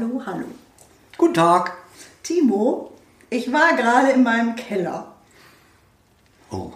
[0.00, 0.44] Hallo, hallo.
[1.16, 1.72] Guten Tag.
[2.22, 2.92] Timo,
[3.30, 5.12] ich war gerade in meinem Keller.
[6.52, 6.70] Oh.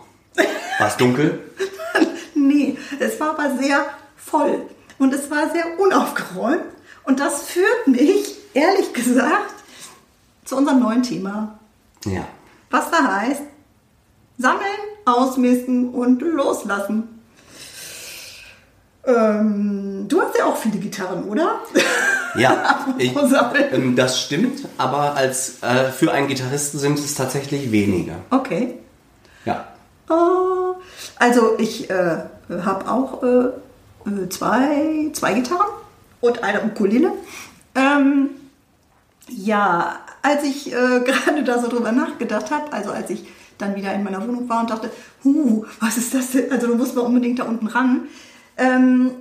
[0.81, 1.49] War es dunkel?
[2.35, 3.85] nee, es war aber sehr
[4.17, 4.67] voll
[4.99, 6.65] und es war sehr unaufgeräumt.
[7.05, 9.55] Und das führt mich, ehrlich gesagt,
[10.45, 11.61] zu unserem neuen Thema.
[12.05, 12.27] Ja.
[12.71, 13.43] Was da heißt,
[14.37, 14.67] sammeln,
[15.05, 17.22] ausmisten und loslassen.
[19.05, 21.61] Ähm, du hast ja auch viele Gitarren, oder?
[22.37, 23.15] Ja, ich,
[23.73, 28.15] ähm, das stimmt, aber als äh, für einen Gitarristen sind es tatsächlich weniger.
[28.31, 28.75] Okay.
[29.45, 29.67] Ja.
[30.09, 30.77] Oh,
[31.19, 33.47] also ich äh, habe auch äh,
[34.09, 35.67] äh, zwei, zwei Gitarren
[36.21, 37.13] und eine Ukulele.
[37.75, 38.31] Ähm,
[39.29, 43.25] ja, als ich äh, gerade da so drüber nachgedacht habe, also als ich
[43.59, 44.91] dann wieder in meiner Wohnung war und dachte,
[45.25, 46.51] huh, was ist das denn?
[46.51, 48.03] Also du musst mal unbedingt da unten ran.
[48.57, 49.13] Ähm,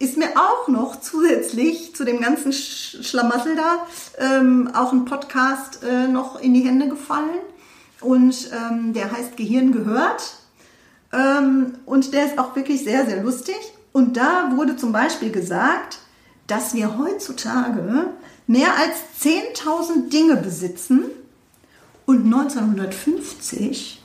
[0.00, 3.86] ist mir auch noch zusätzlich zu dem ganzen Sch Schlamassel da
[4.18, 7.38] ähm, auch ein Podcast äh, noch in die Hände gefallen.
[8.00, 10.36] Und ähm, der heißt Gehirn gehört.
[11.12, 13.56] Ähm, und der ist auch wirklich sehr, sehr lustig.
[13.92, 15.98] Und da wurde zum Beispiel gesagt,
[16.46, 18.06] dass wir heutzutage
[18.46, 21.04] mehr als 10.000 Dinge besitzen.
[22.06, 24.02] Und 1950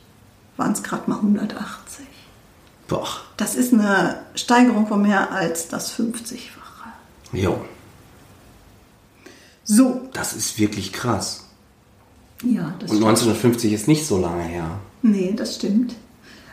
[0.58, 2.06] waren es gerade mal 180.
[2.88, 3.08] Boah.
[3.38, 6.90] Das ist eine Steigerung von mehr als das 50-fache.
[7.34, 7.60] Jo.
[9.64, 11.46] So, Das ist wirklich krass.
[12.44, 13.10] ja, das Und stimmt.
[13.10, 14.80] 1950 ist nicht so lange her.
[15.02, 15.96] Nee, das stimmt.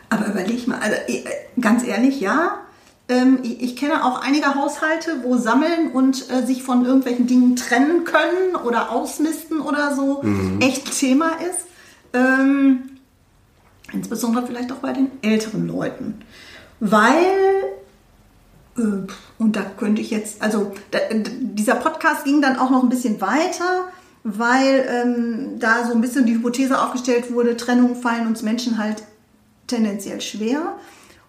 [0.09, 1.23] Aber überleg mal, also äh,
[1.59, 2.59] ganz ehrlich, ja.
[3.09, 8.05] Ähm, ich, kenne auch einige Haushalte, wo Sammeln und äh, sich von irgendwelchen Dingen trennen
[8.05, 10.23] können oder ausmisten oder so
[10.61, 11.67] echt Thema ist.
[12.13, 12.89] Ähm,
[13.93, 16.15] insbesondere vielleicht auch bei den älteren Leuten.
[16.79, 17.23] Weil
[18.77, 18.81] äh,
[19.37, 20.73] Und da könnte ich jetzt, also
[21.39, 23.87] dieser Podcast ging dann auch noch ein bisschen weiter,
[24.23, 29.03] weil ähm, da so ein bisschen die Hypothese aufgestellt wurde, Trennungen fallen uns Menschen halt
[29.67, 30.77] tendenziell schwer.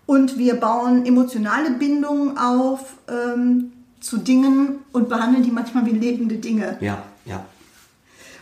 [0.07, 6.37] Und wir bauen emotionale Bindungen auf ähm, zu Dingen und behandeln die manchmal wie lebende
[6.37, 6.77] Dinge.
[6.81, 7.45] Ja, ja.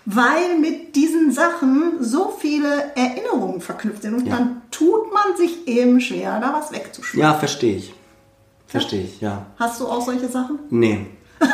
[0.05, 4.15] Weil mit diesen Sachen so viele Erinnerungen verknüpft sind.
[4.15, 4.37] Und Ja.
[4.37, 7.21] dann tut man sich eben schwer, da was wegzuschmeißen.
[7.21, 7.95] Ja, verstehe ich.
[8.67, 9.47] Verstehe ich, ja.
[9.59, 10.59] Hast du auch solche Sachen?
[10.71, 11.07] Nee.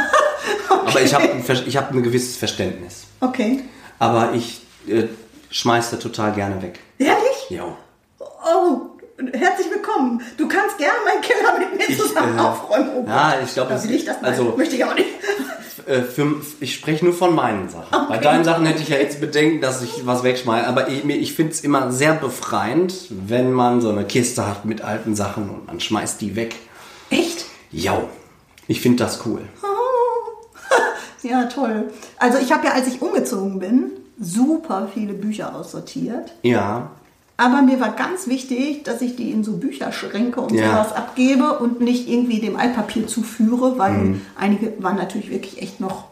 [0.69, 1.29] Aber ich habe
[1.67, 3.05] ich hab ein gewisses Verständnis.
[3.21, 3.65] Okay.
[3.99, 5.09] Aber ich äh,
[5.51, 6.79] schmeiß da total gerne weg.
[6.99, 7.51] Ehrlich?
[7.51, 7.77] Jo.
[8.21, 8.81] Oh,
[9.33, 10.23] herzlich willkommen.
[10.37, 12.91] Du kannst gerne meinen Keller mit mir Ich, zusammen äh, aufräumen.
[12.97, 13.39] Oh ja, Gott.
[13.45, 15.09] ich glaub, da will ich das also- Möchte ich auch nicht.
[15.87, 18.09] Äh, für, ich spreche nur von meinen Sachen.
[18.09, 20.67] Bei deinen Sachen hätte ich ja jetzt Bedenken, dass ich was wegschmeiße.
[20.69, 24.83] Aber ich, ich finde es immer sehr befreiend, wenn man so eine Kiste hat mit
[24.83, 26.57] alten Sachen und man schmeißt die weg.
[27.11, 27.47] Echt?
[27.71, 28.03] Ja,
[28.67, 29.41] ich finde das cool.
[31.23, 31.91] Ja, toll.
[32.17, 33.91] Also ich habe ja, als ich umgezogen bin,
[34.21, 36.33] super viele Bücher aussortiert.
[36.43, 36.93] Ja,
[37.41, 40.71] Aber mir war ganz wichtig, dass ich die in so Bücherschränke und Ja.
[40.73, 44.21] sowas abgebe und nicht irgendwie dem Altpapier zuführe, weil Mhm.
[44.37, 46.09] einige waren natürlich wirklich echt noch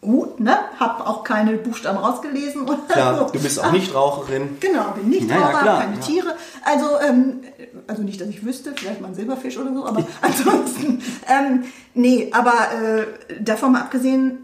[0.00, 0.56] gut, ne?
[0.80, 3.18] Hab auch keine Buchstaben rausgelesen oder klar.
[3.28, 3.32] so.
[3.34, 4.56] Du bist auch nicht Raucherin.
[4.60, 6.00] Genau, bin nicht Ja, ja, Raucher, klar, keine ja.
[6.00, 6.34] Tiere.
[6.64, 7.40] Also, ähm,
[7.86, 12.30] also nicht, dass ich wüsste, vielleicht mal ein Silberfisch oder so, aber ansonsten, ähm, nee,
[12.32, 13.06] aber äh,
[13.44, 14.38] davon mal abgesehen,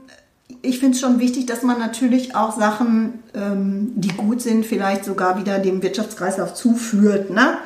[0.62, 5.04] ich finde es schon wichtig, dass man natürlich auch Sachen, ähm, die gut sind, vielleicht
[5.04, 7.58] sogar wieder dem Wirtschaftskreislauf zuführt, ne?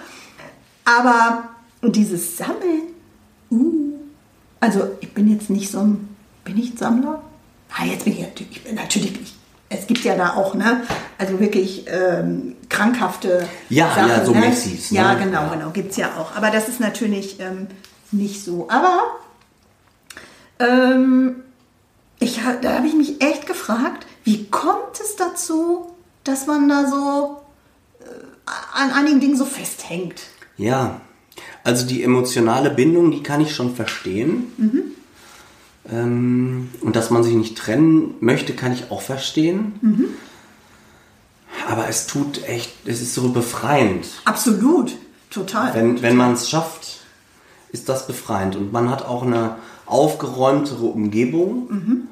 [0.84, 1.44] Aber
[1.82, 2.82] dieses Sammeln,
[3.50, 3.94] uh,
[4.60, 6.08] also ich bin jetzt nicht so ein,
[6.44, 7.22] bin ich Sammler?
[7.74, 9.34] Ah, jetzt bin ich natürlich, ich bin natürlich, ich,
[9.68, 10.82] es gibt ja da auch, ne,
[11.18, 14.40] also wirklich ähm, krankhafte Ja, Sachen, ja, so ne?
[14.40, 14.98] Messis, ne?
[14.98, 16.36] Ja, genau, genau, gibt's ja auch.
[16.36, 17.68] Aber das ist natürlich ähm,
[18.10, 18.68] nicht so.
[18.68, 19.02] Aber
[20.58, 21.36] ähm,
[22.22, 25.92] ich, da habe ich mich echt gefragt, wie kommt es dazu,
[26.24, 27.40] dass man da so
[28.00, 30.22] äh, an einigen Dingen so festhängt?
[30.56, 31.00] Ja,
[31.64, 34.52] also die emotionale Bindung, die kann ich schon verstehen.
[35.90, 39.74] Ähm, und dass man sich nicht trennen möchte, kann ich auch verstehen.
[41.68, 44.06] Aber es tut echt, es ist so befreiend.
[44.24, 44.96] Absolut,
[45.30, 45.74] total.
[45.74, 47.00] Wenn, wenn man es schafft,
[47.70, 48.56] ist das befreiend.
[48.56, 52.08] Und man hat auch eine aufgeräumtere Umgebung.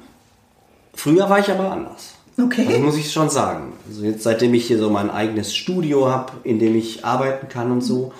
[0.93, 2.15] Früher war ich aber anders.
[2.41, 2.67] Okay.
[2.69, 3.73] Das muss ich schon sagen.
[3.87, 7.71] Also jetzt, seitdem ich hier so mein eigenes Studio habe, in dem ich arbeiten kann
[7.71, 8.13] und so,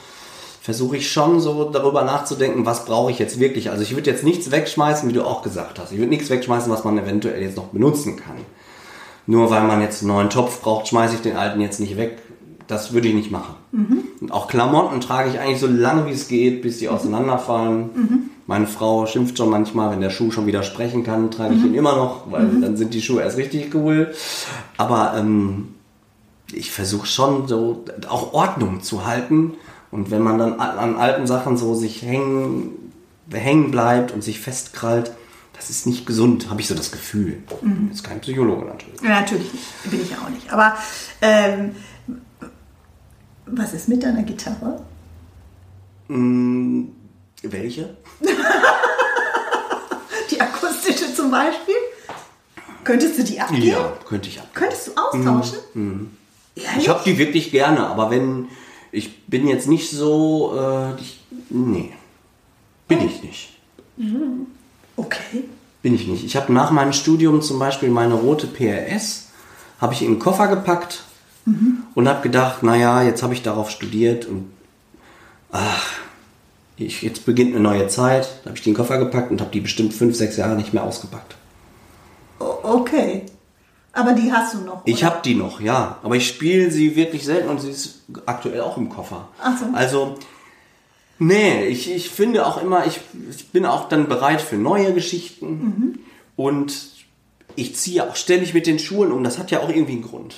[0.61, 3.71] versuche ich schon so darüber nachzudenken, was brauche ich jetzt wirklich.
[3.71, 5.91] Also ich würde jetzt nichts wegschmeißen, wie du auch gesagt hast.
[5.91, 8.35] Ich würde nichts wegschmeißen, was man eventuell jetzt noch benutzen kann.
[9.25, 12.19] Nur weil man jetzt einen neuen Topf braucht, schmeiße ich den alten jetzt nicht weg.
[12.67, 13.55] Das würde ich nicht machen.
[14.21, 18.29] Und auch Klamotten trage ich eigentlich so lange wie es geht, bis die auseinanderfallen.
[18.51, 21.73] Meine Frau schimpft schon manchmal, wenn der Schuh schon wieder sprechen kann, trage ich ihn
[21.73, 24.13] immer noch, weil dann sind die Schuhe erst richtig cool.
[24.75, 25.75] Aber ähm,
[26.51, 29.53] ich versuche schon so auch Ordnung zu halten.
[29.89, 32.91] Und wenn man dann an, alten Sachen so sich hängen,
[33.31, 35.13] hängen bleibt und sich festkrallt,
[35.53, 37.37] das ist nicht gesund, habe ich so das Gefühl.
[37.87, 39.01] Das ist kein Psychologe natürlich.
[39.01, 39.89] Ja, natürlich nicht.
[39.89, 40.51] Bin ich auch nicht.
[40.51, 40.75] Aber
[41.21, 41.71] ähm,
[43.45, 44.81] was ist mit deiner Gitarre?
[46.09, 46.87] Mm,
[47.43, 47.95] welche?
[50.31, 51.75] Die akustische zum Beispiel?
[52.83, 53.63] Könntest du die abgeben?
[53.63, 54.47] Ja, könnte ich ab.
[54.53, 55.59] Könntest du austauschen?
[56.55, 56.77] Ehrlich?
[56.79, 58.47] Ich habe die wirklich gerne, aber wenn
[58.91, 61.93] ich bin jetzt nicht so, äh, ich, nee,
[62.87, 63.57] bin ich nicht.
[64.97, 65.43] Okay.
[65.81, 66.23] Bin ich nicht.
[66.25, 69.27] Ich habe nach meinem Studium zum Beispiel meine rote PRS,
[69.79, 71.03] habe ich in den Koffer gepackt
[71.95, 74.51] und habe gedacht, naja, jetzt habe ich darauf studiert und
[75.51, 75.99] ach,
[76.85, 78.27] ich, jetzt beginnt eine neue Zeit.
[78.43, 80.83] Da habe ich den Koffer gepackt und habe die bestimmt fünf, sechs Jahre nicht mehr
[80.83, 81.35] ausgepackt.
[82.39, 83.23] Okay.
[83.93, 84.81] Aber die hast du noch.
[84.85, 85.05] Ich oder?
[85.07, 85.99] habe die noch, ja.
[86.03, 89.27] Aber ich spiele sie wirklich selten und sie ist aktuell auch im Koffer.
[89.41, 89.65] Ach so.
[89.73, 90.15] Also,
[91.19, 95.47] nee, ich, ich finde auch immer, ich, ich bin auch dann bereit für neue Geschichten.
[95.47, 95.99] Mhm.
[96.37, 96.73] Und
[97.55, 99.23] ich ziehe auch ständig mit den Schuhen um.
[99.23, 100.35] Das hat ja auch irgendwie einen Grund.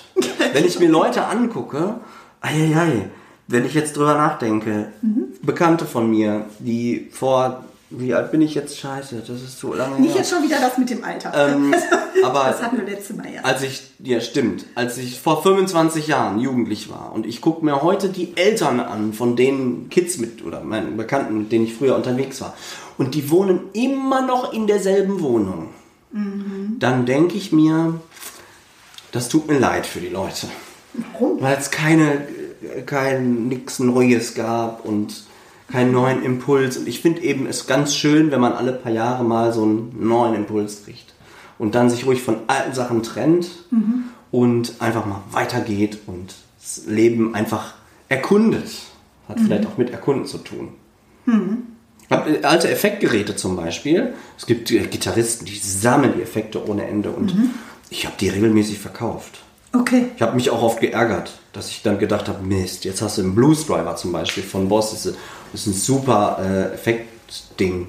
[0.53, 1.99] Wenn ich mir Leute angucke,
[2.41, 3.09] ei,
[3.47, 5.25] wenn ich jetzt drüber nachdenke, Mhm.
[5.41, 8.77] Bekannte von mir, die vor, wie alt bin ich jetzt?
[8.79, 10.19] Scheiße, das ist so lange Nicht her.
[10.21, 11.33] jetzt schon wieder das mit dem Alter.
[11.35, 11.75] Ähm,
[12.23, 13.41] aber das hatten wir letztes Mal ja.
[13.41, 17.81] als ich, ja stimmt, als ich vor 25 Jahren jugendlich war und ich gucke mir
[17.83, 21.95] heute die Eltern an, von denen Kids mit oder meinen Bekannten, mit denen ich früher
[21.95, 22.55] unterwegs war,
[22.97, 25.69] und die wohnen immer noch in derselben Wohnung,
[26.79, 27.95] dann denke ich mir,
[29.11, 30.47] das tut mir leid für die Leute.
[30.93, 31.41] Warum?
[31.41, 32.27] Weil es keine,
[32.85, 35.23] kein nix Neues gab und
[35.71, 36.77] keinen neuen Impuls.
[36.77, 39.95] Und ich finde eben es ganz schön, wenn man alle paar Jahre mal so einen
[39.99, 41.13] neuen Impuls kriegt.
[41.57, 43.47] Und dann sich ruhig von alten Sachen trennt
[44.31, 47.75] und einfach mal weitergeht und das Leben einfach
[48.09, 48.69] erkundet.
[49.29, 50.69] Hat vielleicht auch mit Erkunden zu tun.
[52.05, 54.13] Ich hab, äh, alte Effektgeräte zum Beispiel.
[54.37, 57.31] Es gibt äh, Gitarristen, die sammeln die Effekte ohne Ende und
[57.89, 59.42] ich habe die regelmäßig verkauft.
[59.75, 60.11] Okay.
[60.15, 63.23] Ich habe mich auch oft geärgert, dass ich dann gedacht habe, Mist, jetzt hast du
[63.23, 64.91] einen Blues Driver zum Beispiel von Boss.
[64.91, 67.87] Das ist, ein super äh, Effektding.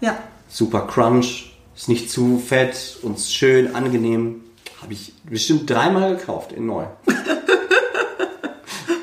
[0.00, 0.16] Ja.
[0.48, 4.42] Super Crunch, ist nicht zu fett und schön, angenehm.
[4.80, 6.84] Habe ich bestimmt dreimal gekauft in neu.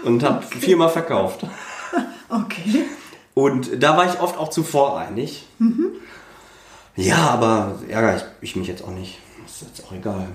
[0.05, 1.45] und habe viermal verkauft.
[2.29, 2.85] Okay.
[3.33, 5.45] Und da war ich oft auch zu voreilig.
[6.95, 9.19] Ja, aber ärgere ich, ich mich jetzt auch nicht.
[9.45, 10.27] Ist jetzt auch egal.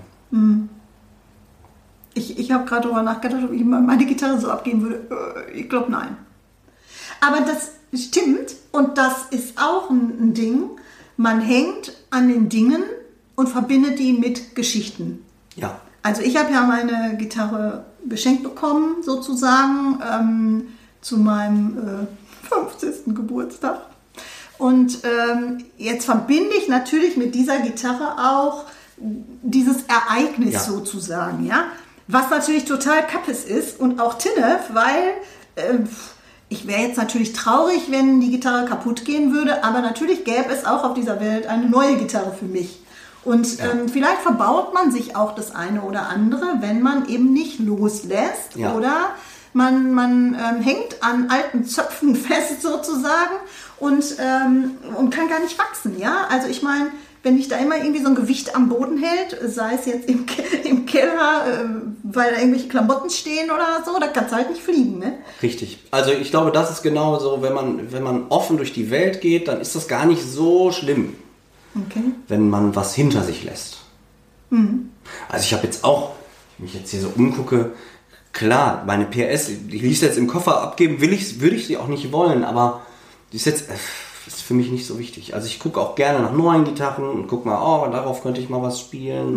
[2.19, 5.06] Ich, ich habe gerade darüber nachgedacht, ob ich meine Gitarre so abgeben würde.
[5.49, 6.17] Äh, Ich glaube, nein.
[7.20, 7.70] Aber das
[8.00, 10.70] stimmt und das ist auch ein, ein Ding.
[11.17, 12.82] Man hängt an den Dingen
[13.35, 15.25] und verbindet die mit Geschichten.
[15.56, 15.81] Ja.
[16.03, 20.69] Also ich habe ja meine Gitarre geschenkt bekommen, sozusagen, ähm,
[21.01, 23.15] zu meinem äh, 50.
[23.15, 23.81] Geburtstag.
[24.58, 28.65] Und ähm, jetzt verbinde ich natürlich mit dieser Gitarre auch
[28.96, 30.60] dieses Ereignis Ja.
[30.60, 31.65] sozusagen, ja.
[32.08, 35.12] Was natürlich total kappes ist und auch Tinnef, weil
[35.56, 35.79] äh,
[36.48, 40.65] ich wäre jetzt natürlich traurig, wenn die Gitarre kaputt gehen würde, aber natürlich gäbe es
[40.65, 42.81] auch auf dieser Welt eine neue Gitarre für mich.
[43.24, 47.58] Und ähm, vielleicht verbaut man sich auch das eine oder andere, wenn man eben nicht
[47.60, 48.72] loslässt Ja.
[48.74, 49.10] oder
[49.53, 53.34] man, man ähm, hängt an alten Zöpfen fest sozusagen
[53.79, 55.98] und, ähm, und kann gar nicht wachsen.
[55.98, 56.86] Ja, also ich meine,
[57.22, 60.25] wenn dich da immer irgendwie so ein Gewicht am Boden hält, sei es jetzt im,
[60.65, 61.65] im Keller, äh,
[62.05, 64.98] weil da irgendwelche Klamotten stehen oder so, da kannst du halt nicht fliegen.
[64.98, 65.15] Ne?
[65.43, 65.79] Richtig.
[65.91, 69.20] Also ich glaube, das ist genau so, wenn man, wenn man offen durch die Welt
[69.20, 71.15] geht, dann ist das gar nicht so schlimm,
[71.75, 72.03] Okay.
[72.29, 73.79] wenn man was hinter sich lässt.
[75.29, 76.13] Also ich habe jetzt auch,
[76.56, 77.72] wenn ich jetzt hier so umgucke,
[78.32, 81.89] klar, meine PS, die ließ jetzt im Koffer abgeben, will ich, würde ich sie auch
[81.89, 82.81] nicht wollen, aber
[83.32, 83.75] die ist jetzt äh,
[84.35, 85.35] ist für mich nicht so wichtig.
[85.35, 88.49] Also ich gucke auch gerne nach neuen Gitarren und gucke mal, oh, darauf könnte ich
[88.49, 89.35] mal was spielen.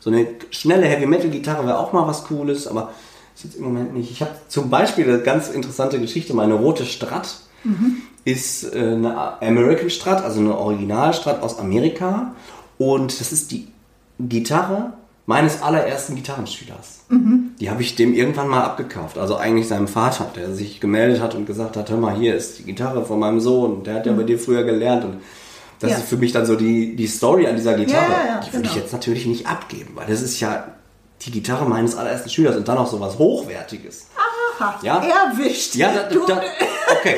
[0.00, 2.90] So eine schnelle Heavy Metal Gitarre wäre auch mal was Cooles, aber
[3.34, 4.10] ist jetzt im Moment nicht.
[4.10, 7.40] Ich habe zum Beispiel eine ganz interessante Geschichte, meine rote Strat.
[8.24, 12.34] ist äh, eine American Strat, also eine Originalstrat aus Amerika.
[12.78, 13.68] Und das ist die
[14.18, 14.94] Gitarre
[15.30, 16.98] meines allerersten Gitarrenschülers.
[17.60, 19.16] Die habe ich dem irgendwann mal abgekauft.
[19.16, 22.58] Also eigentlich seinem Vater, der sich gemeldet hat und gesagt hat, hör mal, hier ist
[22.58, 23.84] die Gitarre von meinem Sohn.
[23.84, 25.04] Der hat ja bei dir früher gelernt.
[25.04, 25.20] Und
[25.78, 25.96] das Ja.
[25.98, 28.10] ist für mich dann so die, die Story an dieser Gitarre.
[28.10, 28.82] Ja, ja, die würde ich genau.
[28.84, 30.64] jetzt natürlich nicht abgeben, weil das ist ja
[31.22, 34.08] die Gitarre meines allerersten Schülers und dann auch so was Hochwertiges.
[34.58, 35.00] Aha, Ja.
[35.00, 35.76] erwischt.
[35.76, 36.42] Ja, da, da,
[36.98, 37.16] okay.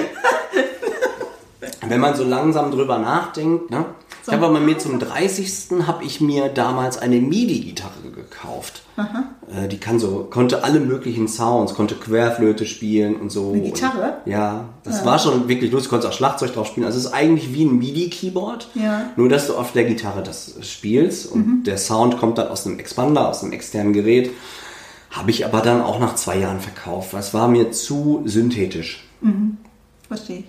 [1.89, 3.87] Wenn man so langsam drüber nachdenkt, ne?
[4.25, 5.87] Ich habe aber mir zum 30.
[5.87, 8.83] habe ich mir damals eine MIDI-Gitarre gekauft.
[9.53, 13.51] Äh, die kann so, konnte alle möglichen Sounds, konnte Querflöte spielen und so.
[13.53, 14.19] Eine Gitarre?
[14.25, 16.87] Und, ja, das war schon wirklich lustig, konnte auch Schlagzeug drauf spielen.
[16.87, 19.11] Also es ist eigentlich wie ein MIDI-Keyboard, Ja.
[19.17, 22.79] nur dass du auf der Gitarre das spielst und der Sound kommt dann aus einem
[22.79, 24.31] Expander, aus einem externen Gerät.
[25.11, 29.05] Habe ich aber dann auch nach zwei Jahren verkauft, weil es war mir zu synthetisch.
[30.09, 30.45] Verstehe ich.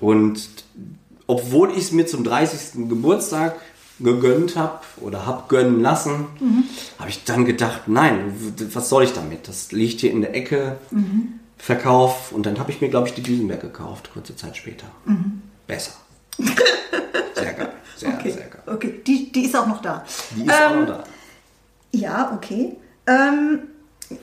[0.00, 0.48] Und
[1.26, 2.88] obwohl ich es mir zum 30.
[2.88, 3.56] Geburtstag
[4.00, 6.26] gegönnt habe oder habe gönnen lassen,
[6.98, 8.34] habe ich dann gedacht, nein,
[8.72, 9.46] was soll ich damit?
[9.48, 10.78] Das liegt hier in der Ecke,
[11.58, 12.32] Verkauf.
[12.32, 14.86] Und dann habe ich mir, glaube ich, die Düsenberg gekauft, kurze Zeit später.
[15.66, 15.92] Besser.
[17.34, 17.72] Sehr geil.
[17.96, 18.62] Sehr, Okay, sehr geil.
[18.66, 19.00] okay.
[19.06, 20.04] Die, die ist auch noch da.
[20.36, 21.04] Die ist auch Ähm, noch da.
[21.92, 22.76] Ja, okay.
[23.06, 23.60] Ähm,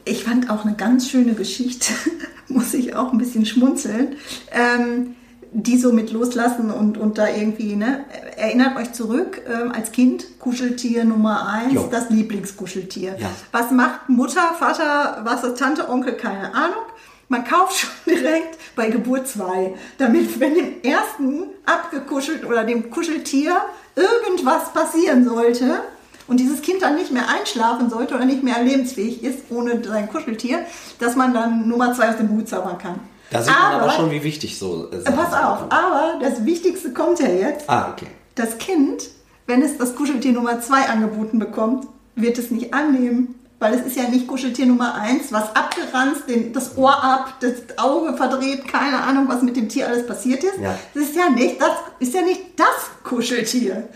[0.04, 1.94] ich fand auch eine ganz schöne Geschichte,
[2.50, 4.18] muss ich auch ein bisschen schmunzeln,
[4.52, 5.16] ähm,
[5.52, 8.06] die so mit loslassen und, und da irgendwie, ne?
[8.38, 11.88] Erinnert euch zurück, ähm, als Kind, Kuscheltier Nummer eins, Jo.
[11.92, 13.16] das Lieblingskuscheltier.
[13.20, 13.30] Ja.
[13.52, 16.84] Was macht Mutter, Vater, was ist Tante, Onkel, keine Ahnung.
[17.30, 23.58] Man kauft schon direkt bei Geburt zwei, damit, wenn dem ersten abgekuschelt oder dem Kuscheltier
[23.96, 25.82] irgendwas passieren sollte
[26.28, 30.10] und dieses Kind dann nicht mehr einschlafen sollte oder nicht mehr lebensfähig ist ohne sein
[30.10, 30.60] Kuscheltier,
[31.00, 33.00] dass man dann Nummer zwei aus dem Hut zaubern kann.
[33.32, 37.20] Da sieht man aber schon, wie wichtig so Äh, Pass auf, aber das Wichtigste kommt
[37.20, 37.70] ja jetzt.
[37.70, 38.08] Ah, okay.
[38.36, 39.04] Das Kind,
[39.46, 43.36] wenn es das Kuscheltier Nummer 2 angeboten bekommt, wird es nicht annehmen.
[43.62, 47.78] Weil es ist ja nicht Kuscheltier Nummer 1, was abgeranzt, den, das Ohr ab, das
[47.78, 50.60] Auge verdreht, keine Ahnung, was mit dem Tier alles passiert ist.
[50.62, 50.80] Ja.
[50.94, 53.90] Das ist ja nicht das, ist ja nicht das Kuscheltier.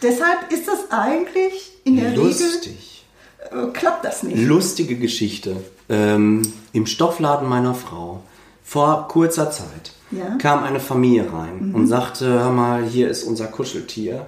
[0.00, 3.04] Deshalb ist das eigentlich in der Lustig.
[3.52, 4.38] Regel, äh, klappt das nicht.
[4.46, 5.56] Lustige Geschichte.
[5.88, 8.22] Ähm, Im Stoffladen meiner Frau
[8.70, 10.36] vor kurzer Zeit Ja.
[10.38, 14.26] kam eine Familie rein und sagte, hör mal, hier ist unser Kuscheltier.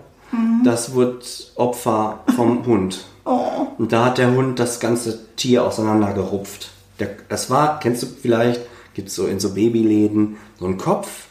[0.64, 3.04] Das wird Opfer vom Hund.
[3.24, 6.70] Oh, Und da hat der Hund das ganze Tier auseinandergerupft.
[6.98, 8.62] Der, das war, kennst du vielleicht,
[8.94, 11.26] gibt es so in so Babyläden so einen Kopf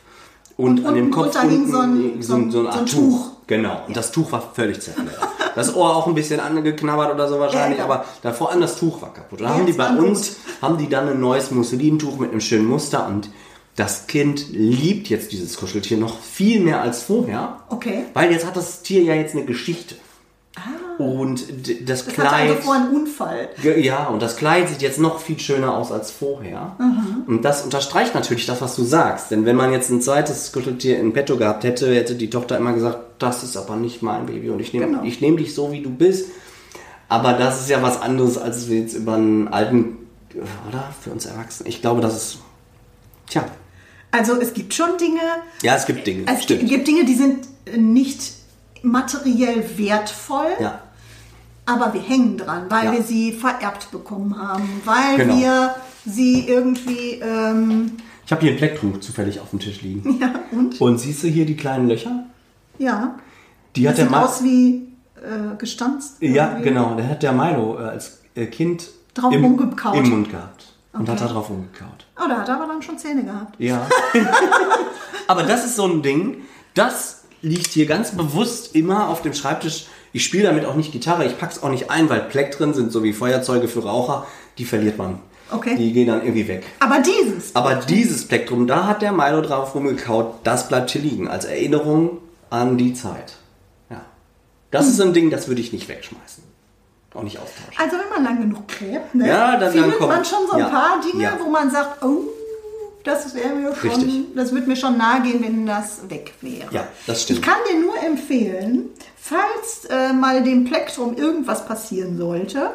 [0.55, 2.93] und, Und an dem Kopf unten so ein- so, ein- so eine so ein Tuch.
[2.95, 3.31] Tuch.
[3.47, 3.81] Genau.
[3.87, 5.17] Und das Tuch war völlig zerfleddert.
[5.55, 9.01] Das Ohr auch ein bisschen angeknabbert oder so wahrscheinlich, Ja, aber davor an das Tuch
[9.01, 9.39] war kaputt.
[9.41, 12.65] Und Ja, haben die bei uns, haben die dann ein neues Musselintuch mit einem schönen
[12.65, 13.29] Muster und
[13.75, 17.59] das Kind liebt jetzt dieses Kuscheltier noch viel mehr als vorher.
[17.69, 18.03] okay.
[18.13, 19.95] Weil jetzt hat das Tier ja jetzt eine Geschichte.
[20.97, 21.43] Und
[21.87, 22.05] das.
[22.05, 22.27] Das Kleid.
[22.31, 23.49] hatte also vor einem Unfall.
[23.77, 26.75] Ja, und das Kleid sieht jetzt noch viel schöner aus als vorher.
[27.27, 29.31] Und das unterstreicht natürlich das, was du sagst.
[29.31, 32.73] Denn wenn man jetzt ein zweites Kuscheltier in petto gehabt hätte, hätte die Tochter immer
[32.73, 35.03] gesagt, das ist aber nicht mein Baby und ich nehme Genau.
[35.03, 36.29] ich nehm dich so, wie du bist.
[37.09, 39.97] Aber das ist ja was anderes, als wir jetzt über einen alten,
[40.69, 40.93] oder?
[41.01, 41.67] Für uns Erwachsene.
[41.69, 42.37] Ich glaube, das ist,
[43.29, 43.43] tja.
[44.11, 45.19] Also es gibt schon Dinge,
[45.61, 46.67] Ja, es gibt Dinge, es stimmt.
[46.67, 48.33] gibt Dinge, die sind nicht
[48.83, 50.79] materiell wertvoll, Ja,
[51.65, 52.91] aber wir hängen dran, weil Ja.
[52.93, 55.37] wir sie vererbt bekommen haben, weil Genau.
[55.37, 60.17] wir sie irgendwie, ähm, ich habe hier ein Plecktuch zufällig auf dem Tisch liegen.
[60.21, 60.79] ja, und?
[60.81, 62.25] Und siehst du hier die kleinen Löcher?
[62.77, 63.15] Ja.
[63.75, 66.17] Die hat Das der sieht Ma aus wie äh, gestanzt.
[66.21, 66.69] Ja, irgendwie.
[66.69, 66.95] genau.
[66.95, 69.95] Der hat der Milo äh, als äh, Kind Drauf im, rumgekaut.
[69.97, 70.73] im Mund gehabt.
[70.93, 71.11] Und Okay.
[71.11, 72.05] hat da drauf rumgekaut.
[72.17, 73.55] Oh, da hat er aber dann schon Zähne gehabt.
[73.59, 73.87] Ja.
[75.27, 76.37] Aber das ist so ein Ding,
[76.73, 79.85] das liegt hier ganz bewusst immer auf dem Schreibtisch.
[80.13, 82.91] Ich spiele damit auch nicht Gitarre, ich pack's auch nicht ein, weil Pleck drin sind,
[82.91, 85.19] so wie Feuerzeuge für Raucher, die verliert man.
[85.49, 85.75] Okay.
[85.75, 86.65] Die gehen dann irgendwie weg.
[86.79, 87.55] Aber dieses.
[87.55, 92.19] Aber dieses Plektrum, da hat der Milo drauf rumgekaut, das bleibt hier liegen, als Erinnerung
[92.49, 93.35] an die Zeit.
[93.89, 94.01] Ja.
[94.71, 96.43] Das ist so ein Ding, das würde ich nicht wegschmeißen.
[97.13, 97.73] Auch nicht austauschen.
[97.77, 100.59] Also wenn man lang genug gräbt, ne, Ja, dann- dann kommt- man schon so ein
[100.59, 101.37] ja, paar Dinge, ja.
[101.43, 102.21] wo man sagt, oh,
[103.03, 104.23] das wäre mir schon, Richtig.
[104.35, 106.67] das würde mir schon nahe gehen, wenn das weg wäre.
[106.71, 107.39] Ja, das stimmt.
[107.39, 112.71] Ich kann dir nur empfehlen, falls äh, mal dem Plektrum irgendwas passieren sollte,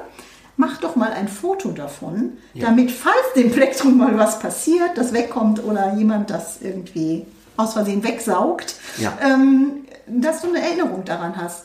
[0.57, 5.63] mach doch mal ein Foto davon, damit, falls dem Plektrum mal was passiert, das wegkommt
[5.63, 7.27] oder jemand das irgendwie
[7.59, 9.17] aus Versehen wegsaugt, Ja.
[9.23, 11.65] ähm, dass du eine Erinnerung daran hast.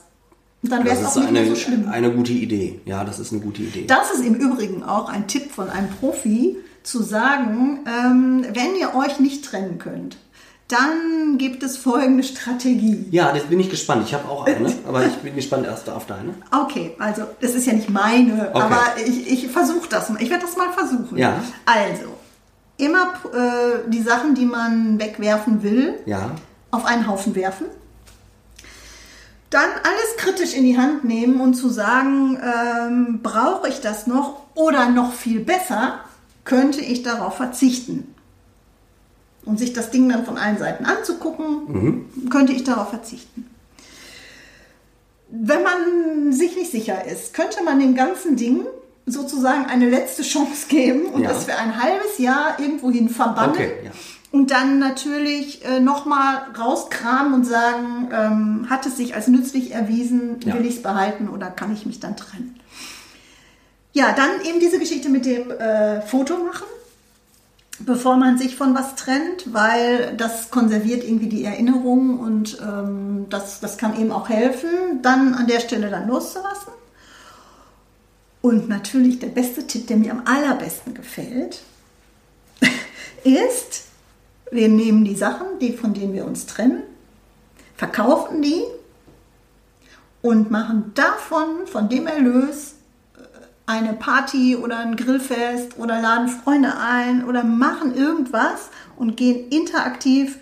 [0.64, 1.90] Dann wäre Das es auch nicht mehr eine, so schlimm.
[1.90, 2.80] eine gute Idee.
[2.86, 3.86] Ja, das ist eine gute Idee.
[3.88, 8.96] Das ist im Übrigen auch ein Tipp von einem Profi, zu sagen, ähm, wenn ihr
[8.96, 10.18] euch nicht trennen könnt,
[10.68, 13.06] dann gibt es folgende Strategie.
[13.12, 14.04] Ja, das bin ich gespannt.
[14.08, 16.34] Ich habe auch eine, aber ich bin gespannt erst auf deine.
[16.52, 18.62] Okay, also das ist ja nicht meine, Okay.
[18.62, 20.22] aber ich, ich versuche das mal.
[20.22, 21.18] Ich werde das mal versuchen.
[21.18, 21.34] Ja.
[21.66, 22.06] Also,
[22.78, 26.32] immer äh, die Sachen, die man wegwerfen will, Ja.
[26.72, 27.66] auf einen Haufen werfen.
[29.50, 34.44] Dann alles kritisch in die Hand nehmen und zu sagen, ähm, brauche ich das noch
[34.56, 36.00] oder noch viel besser,
[36.44, 38.14] könnte ich darauf verzichten.
[39.46, 43.48] Und sich das Ding dann von allen Seiten anzugucken, könnte ich darauf verzichten.
[45.30, 48.66] Wenn man sich nicht sicher ist, könnte man dem ganzen Ding
[49.06, 51.30] sozusagen eine letzte Chance geben und Ja.
[51.30, 53.56] das für ein halbes Jahr irgendwohin verbannen.
[53.56, 53.92] Okay, ja.
[54.32, 60.40] Und dann natürlich äh, nochmal rauskramen und sagen, ähm, hat es sich als nützlich erwiesen,
[60.46, 60.54] Ja.
[60.54, 62.56] will ich es behalten oder kann ich mich dann trennen?
[63.94, 66.68] Ja, dann eben diese Geschichte mit dem äh, Foto machen,
[67.80, 73.60] bevor man sich von was trennt, weil das konserviert irgendwie die Erinnerung und ähm, das,
[73.60, 76.72] das kann eben auch helfen, dann an der Stelle dann loszulassen.
[78.42, 81.62] Und natürlich der beste Tipp, der mir am allerbesten gefällt,
[83.24, 83.84] ist,
[84.52, 86.82] wir nehmen die Sachen, die, von denen wir uns trennen,
[87.76, 88.64] verkaufen die
[90.22, 92.76] und machen davon, von dem Erlös,
[93.72, 100.38] eine Party oder ein Grillfest oder laden Freunde ein oder machen irgendwas und gehen interaktiv,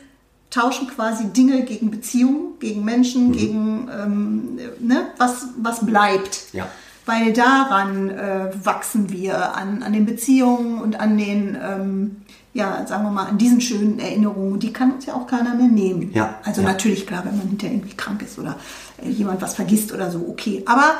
[0.50, 6.54] tauschen quasi Dinge gegen Beziehungen, gegen Menschen, gegen ähm, ne, was, was bleibt.
[6.54, 6.68] Ja.
[7.06, 12.18] Weil daran äh, wachsen wir, an, an den Beziehungen und an den, ähm,
[12.54, 14.60] ja, sagen wir mal, an diesen schönen Erinnerungen.
[14.60, 16.12] Die kann uns ja auch keiner mehr nehmen.
[16.14, 16.68] Ja, Also ja.
[16.68, 18.58] natürlich, klar, wenn man hinterher irgendwie krank ist oder
[19.04, 20.64] äh, jemand was vergisst oder so, okay.
[20.66, 20.96] Aber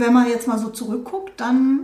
[0.00, 1.80] wenn man jetzt mal so zurückguckt, dann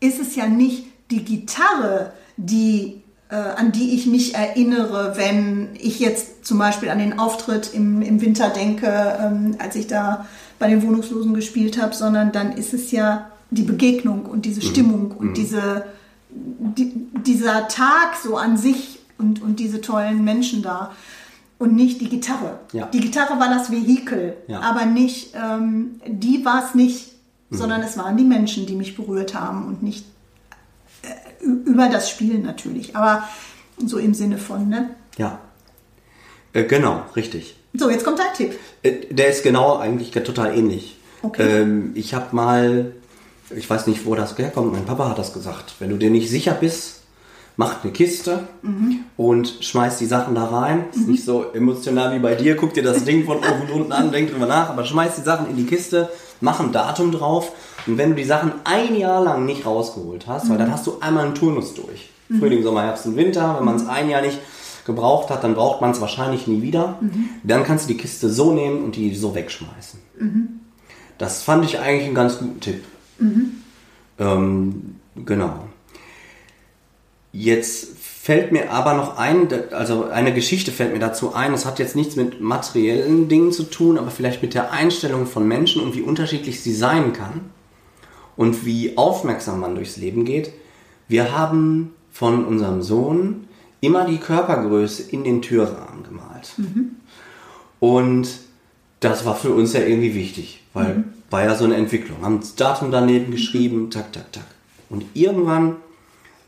[0.00, 6.00] ist es ja nicht die Gitarre, die, äh, an die ich mich erinnere, wenn ich
[6.00, 8.86] jetzt zum Beispiel an den Auftritt im, im Winter denke,
[9.20, 10.26] ähm, als ich da
[10.58, 15.12] bei den Wohnungslosen gespielt habe, sondern dann ist es ja die Begegnung und diese Stimmung
[15.12, 15.84] und diese,
[16.30, 16.92] die,
[17.24, 20.92] dieser Tag so an sich und, und diese tollen Menschen da
[21.58, 22.58] und nicht die Gitarre.
[22.72, 22.86] Ja.
[22.86, 24.60] Die Gitarre war das Vehikel, Ja.
[24.60, 27.12] aber nicht, ähm, die war es nicht,
[27.50, 30.04] sondern es waren die Menschen, die mich berührt haben und nicht
[31.02, 33.28] äh, über das Spielen natürlich, aber
[33.84, 34.90] so im Sinne von, ne?
[35.16, 35.38] Ja.
[36.52, 37.56] Äh, genau, richtig.
[37.74, 38.58] So, jetzt kommt dein Tipp.
[38.82, 40.96] Äh, Der ist genau eigentlich total ähnlich.
[41.22, 41.62] Okay.
[41.62, 42.92] Ähm, ich habe mal,
[43.54, 45.74] ich weiß nicht, wo das herkommt, mein Papa hat das gesagt.
[45.78, 47.02] Wenn du dir nicht sicher bist,
[47.56, 48.40] mach eine Kiste
[49.16, 50.84] und schmeiß die Sachen da rein.
[50.92, 52.56] Ist nicht so emotional wie bei dir.
[52.56, 55.22] Guck dir das Ding von oben und unten an, denk drüber nach, aber schmeiß die
[55.22, 56.08] Sachen in die Kiste,
[56.40, 57.52] mach ein Datum drauf.
[57.86, 60.98] Und wenn du die Sachen ein Jahr lang nicht rausgeholt hast, weil dann hast du
[61.00, 62.10] einmal einen Turnus durch.
[62.38, 63.54] Frühling, Sommer, Herbst und Winter.
[63.56, 64.38] Wenn man es ein Jahr nicht
[64.84, 66.98] gebraucht hat, dann braucht man es wahrscheinlich nie wieder.
[67.44, 70.00] Dann kannst du die Kiste so nehmen und die so wegschmeißen.
[71.18, 72.84] Das fand ich eigentlich einen ganz guten Tipp.
[74.18, 75.68] Ähm, genau.
[77.38, 81.52] Jetzt fällt mir aber noch ein, also eine Geschichte fällt mir dazu ein.
[81.52, 85.46] Das hat jetzt nichts mit materiellen Dingen zu tun, aber vielleicht mit der Einstellung von
[85.46, 87.42] Menschen und wie unterschiedlich sie sein kann
[88.36, 90.50] und wie aufmerksam man durchs Leben geht.
[91.08, 93.48] Wir haben von unserem Sohn
[93.82, 96.54] immer die Körpergröße in den Türrahmen gemalt.
[97.80, 98.30] Und
[99.00, 102.22] das war für uns ja irgendwie wichtig, weil war ja so eine Entwicklung.
[102.22, 104.46] Haben das Datum daneben geschrieben, tak, tak, tak.
[104.88, 105.76] Und irgendwann,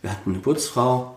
[0.03, 1.17] wir hatten eine Putzfrau,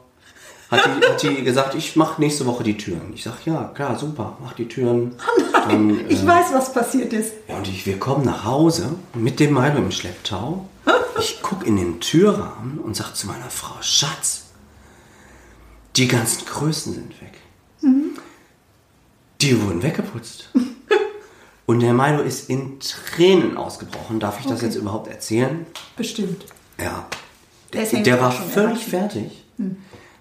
[0.70, 3.12] hat die, hat die gesagt, ich mache nächste Woche die Türen.
[3.14, 5.16] Ich sag, ja, klar, super, mach die Türen.
[5.54, 7.34] Dann, äh, Ich weiß, was passiert ist.
[7.48, 10.68] ja, und ich, wir kommen nach Hause mit dem Milo im Schlepptau.
[11.20, 14.46] Ich guck in den Türrahmen und sag zu meiner Frau, Schatz,
[15.96, 17.34] die ganzen Größen sind weg.
[19.42, 20.50] Die wurden weggeputzt.
[21.68, 24.20] Und der Milo ist in Tränen ausgebrochen.
[24.20, 24.66] Darf ich das Okay.
[24.66, 25.66] jetzt überhaupt erzählen?
[25.96, 26.46] Bestimmt.
[26.80, 27.06] Ja.
[27.74, 29.46] Der ist Der, war völlig fertig,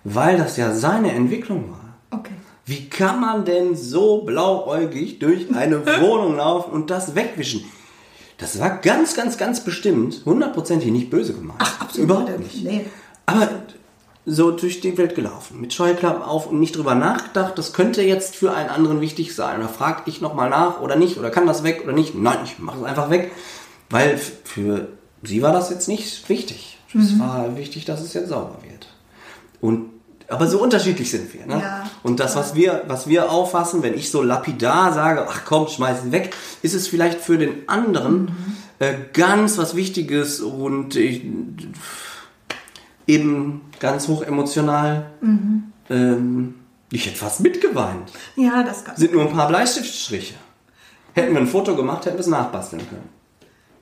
[0.05, 2.19] weil das ja seine Entwicklung war.
[2.19, 2.35] Okay.
[2.65, 7.65] Wie kann man denn so blauäugig durch eine Wohnung laufen und das wegwischen?
[8.39, 11.61] Das war ganz, ganz, ganz bestimmt, hundertprozentig nicht böse gemeint.
[11.63, 12.65] Ach, absolut Überhaupt nicht.
[12.65, 12.87] Nee.
[13.27, 13.49] Aber
[14.25, 18.37] so durch die Welt gelaufen, mit Scheuklappen auf und nicht drüber nachgedacht, das könnte jetzt
[18.37, 19.59] für einen anderen wichtig sein.
[19.59, 22.15] Oder fragt ich nochmal nach oder nicht, oder kann das weg oder nicht?
[22.15, 23.31] Nein, ich mache es einfach weg.
[23.91, 24.89] Weil für
[25.23, 26.79] sie war das jetzt nicht wichtig.
[26.95, 28.89] Es war wichtig, dass es jetzt sauber wird.
[29.61, 29.91] Und
[30.29, 31.45] aber so unterschiedlich sind wir.
[31.45, 31.61] Ne?
[31.61, 35.67] Ja, und das, was wir, was wir auffassen, wenn ich so lapidar sage, ach komm,
[35.67, 38.31] schmeiß ihn weg, ist es vielleicht für den anderen
[38.79, 41.23] äh, ganz was Wichtiges und ich,
[43.09, 45.11] eben ganz hoch emotional.
[45.91, 46.55] Ähm,
[46.93, 48.13] Ich hätte fast mitgeweint.
[48.37, 48.97] Ja, das kann.
[48.97, 50.35] Sind nur ein paar Bleistiftstriche.
[51.15, 53.09] Hätten wir ein Foto gemacht, hätten wir es nachbasteln können.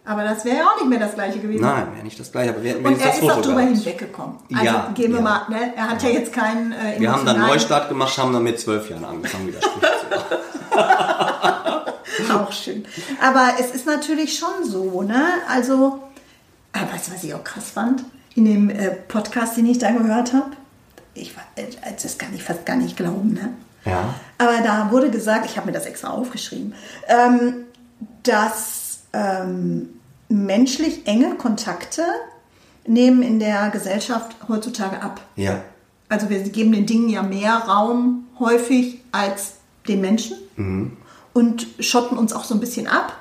[0.09, 1.61] Aber das wäre ja auch nicht mehr das gleiche gewesen.
[1.61, 3.61] Nein, wäre nicht das gleiche, aber wir hätten Und er das ist auch Foto drüber
[3.61, 3.77] gehabt.
[3.77, 4.37] hinweggekommen.
[4.55, 5.23] Also Ja, gehen wir ja.
[5.23, 5.73] mal, ne?
[5.77, 8.89] er hat ja, jetzt keinen äh, Wir haben dann Neustart gemacht, haben dann mit zwölf
[8.89, 10.77] Jahren angefangen, wieder Sprüche zu
[12.31, 12.41] machen.
[12.41, 12.85] Auch schön.
[13.21, 15.27] Aber es ist natürlich schon so, ne?
[15.49, 16.01] Also,
[16.73, 18.03] äh, weißt du, was ich auch krass fand?
[18.35, 20.51] In dem äh, Podcast, den ich da gehört habe,
[21.15, 21.67] ich äh,
[22.03, 23.51] das kann ich fast gar nicht glauben, ne?
[23.85, 24.15] Ja.
[24.39, 26.75] Aber da wurde gesagt, ich habe mir das extra aufgeschrieben,
[27.09, 27.67] ähm,
[28.23, 29.91] dass ähm,
[30.29, 32.03] menschlich enge Kontakte
[32.87, 35.21] nehmen in der Gesellschaft heutzutage ab.
[35.37, 35.63] Ja.
[36.09, 39.53] Also wir geben den Dingen ja mehr Raum häufig als
[39.87, 40.37] den Menschen
[41.35, 43.15] und schotten uns auch so ein bisschen ab,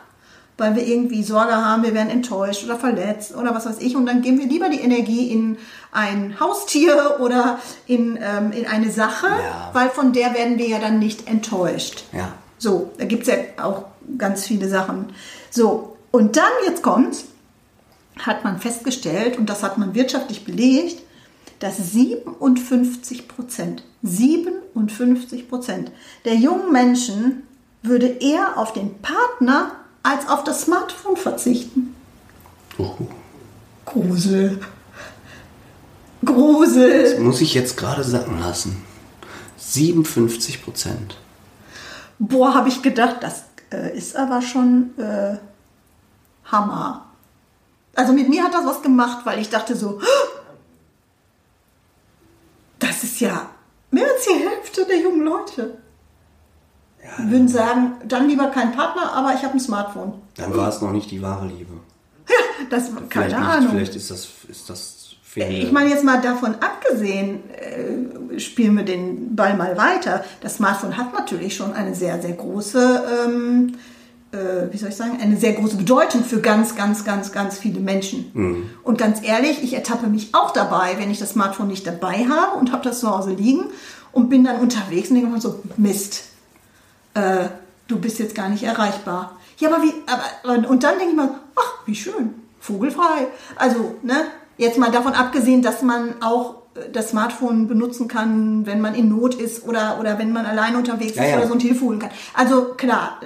[0.58, 3.96] weil wir irgendwie Sorge haben, wir werden enttäuscht oder verletzt oder was weiß ich.
[3.96, 5.58] Und dann geben wir lieber die Energie in
[5.92, 9.70] ein Haustier oder in, ähm, in eine Sache, Ja.
[9.74, 12.06] weil von der werden wir ja dann nicht enttäuscht.
[12.14, 12.32] Ja.
[12.58, 13.84] So, da gibt es ja auch
[14.18, 15.08] ganz viele Sachen.
[15.50, 17.26] So, und dann, jetzt kommt's,
[18.20, 21.02] hat man festgestellt, und das hat man wirtschaftlich belegt,
[21.60, 25.92] dass 57 Prozent, 57 Prozent
[26.26, 27.44] der jungen Menschen
[27.82, 29.72] würde eher auf den Partner
[30.04, 31.96] als auf das Smartphone verzichten.
[32.78, 33.08] Uh,
[33.86, 34.60] Grusel.
[36.24, 37.20] Grusel.
[37.20, 38.84] muss ich jetzt gerade sacken lassen.
[39.58, 41.18] 57 Prozent.
[42.20, 45.38] Boah, habe ich gedacht, das äh, ist aber schon äh,
[46.52, 47.06] Hammer.
[47.96, 50.00] Also mit mir hat das was gemacht, weil ich dachte so,
[52.80, 53.50] das ist ja
[53.92, 55.78] mehr als die Hälfte der jungen Leute.
[57.20, 60.22] Die würden sagen, dann lieber kein Partner, aber ich habe ein Smartphone.
[60.36, 61.74] Dann war es noch nicht die wahre Liebe.
[62.70, 63.70] Das Vielleicht, keine nicht, Ahnung.
[63.72, 68.84] vielleicht ist das, ist das fehlende- Ich meine jetzt mal davon abgesehen, äh, spielen wir
[68.84, 70.26] den Ball mal weiter.
[70.42, 73.76] Das Smartphone hat natürlich schon eine sehr, sehr große, ähm,
[74.32, 77.80] äh, wie soll ich sagen, eine sehr große Bedeutung für ganz, ganz, ganz, ganz viele
[77.80, 78.32] Menschen.
[78.84, 82.58] Und ganz ehrlich, ich ertappe mich auch dabei, wenn ich das Smartphone nicht dabei habe
[82.58, 83.66] und habe das zu Hause liegen
[84.12, 86.26] und bin dann unterwegs und denke mir so, Mist,
[87.14, 87.50] äh,
[87.88, 89.38] du bist jetzt gar nicht erreichbar.
[89.58, 93.28] Ja, aber wie, aber, und dann denke ich mal, ach, wie schön, vogelfrei.
[93.56, 94.26] Also, ne,
[94.58, 96.57] jetzt mal davon abgesehen, dass man auch
[96.92, 101.16] das Smartphone benutzen kann, wenn man in Not ist oder, oder wenn man alleine unterwegs
[101.16, 101.38] Ja, ist ja.
[101.38, 102.12] oder so ein Hilfe holen kann.
[102.34, 103.20] Also, klar,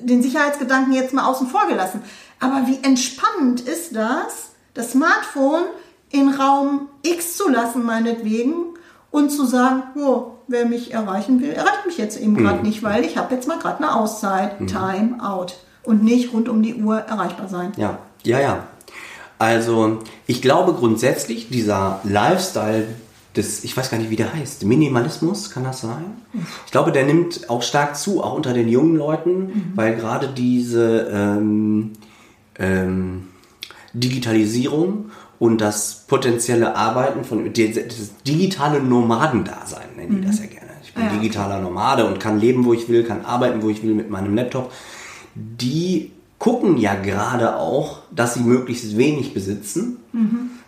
[0.00, 2.02] den Sicherheitsgedanken jetzt mal außen vor gelassen.
[2.38, 5.64] Aber wie entspannend ist das, das Smartphone
[6.10, 8.74] in Raum X zu lassen, meinetwegen,
[9.10, 13.04] und zu sagen, oh, wer mich erreichen will, erreicht mich jetzt eben gerade nicht, weil
[13.04, 16.98] ich habe jetzt mal gerade eine Auszeit, Time out und nicht rund um die Uhr
[16.98, 17.72] erreichbar sein.
[17.76, 18.64] Ja, ja, ja.
[19.40, 22.86] Also, ich glaube grundsätzlich, dieser Lifestyle
[23.34, 26.04] des, ich weiß gar nicht, wie der heißt, Minimalismus, kann das sein?
[26.66, 31.08] Ich glaube, der nimmt auch stark zu, auch unter den jungen Leuten, weil gerade diese
[31.10, 31.92] ähm,
[32.58, 33.28] ähm,
[33.94, 40.70] Digitalisierung und das potenzielle Arbeiten von, das digitale Nomadendasein nennen die das ja gerne.
[40.82, 41.18] Ich bin Ja, okay.
[41.18, 44.34] digitaler Nomade und kann leben, wo ich will, kann arbeiten, wo ich will mit meinem
[44.34, 44.70] Laptop.
[45.34, 49.98] Die gucken ja gerade auch, dass sie möglichst wenig besitzen,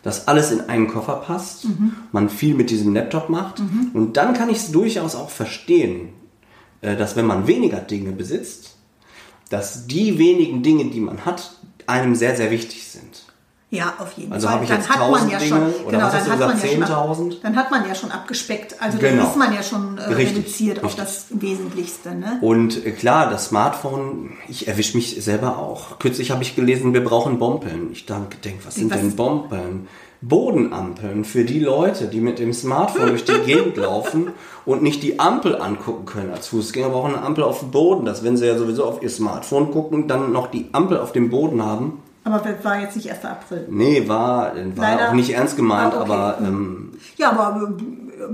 [0.02, 1.64] dass alles in einen Koffer passt,
[2.12, 3.60] man viel mit diesem Laptop macht.
[3.94, 6.10] Und dann kann ich es durchaus auch verstehen,
[6.82, 8.76] äh, dass wenn man weniger Dinge besitzt,
[9.48, 11.56] dass die wenigen Dinge, die man hat,
[11.86, 13.21] einem sehr, sehr wichtig sind.
[13.74, 14.66] Ja, auf jeden Also Fall.
[14.68, 17.34] dann hat man 1000 ja Dinge, schon, genau, dann hat man ja schon, ab, 10.000?
[17.42, 18.76] dann hat man ja schon abgespeckt.
[18.82, 19.16] Also Genau.
[19.22, 21.04] dann ist man ja schon äh, Richtig, reduziert auf richtig.
[21.04, 22.14] das Wesentlichste.
[22.14, 22.38] Ne?
[22.42, 25.98] Und äh, klar, das Smartphone, ich erwische mich selber auch.
[25.98, 27.88] Kürzlich habe ich gelesen, wir brauchen Bompeln.
[27.92, 29.88] Ich denke, was sind Was- denn Bompeln?
[30.20, 34.30] Bodenampeln für die Leute, die mit dem Smartphone durch die Gegend laufen
[34.66, 36.30] und nicht die Ampel angucken können.
[36.30, 39.08] Als Fußgänger brauchen eine Ampel auf dem Boden, dass wenn sie ja sowieso auf ihr
[39.10, 42.01] Smartphone gucken, dann noch die Ampel auf dem Boden haben.
[42.24, 43.24] Aber das war jetzt nicht 1.
[43.24, 43.66] April.
[43.68, 45.08] Nee, war, war Leider.
[45.08, 46.12] auch nicht ernst gemeint, Ah, okay.
[46.12, 47.72] aber ähm, Ja, aber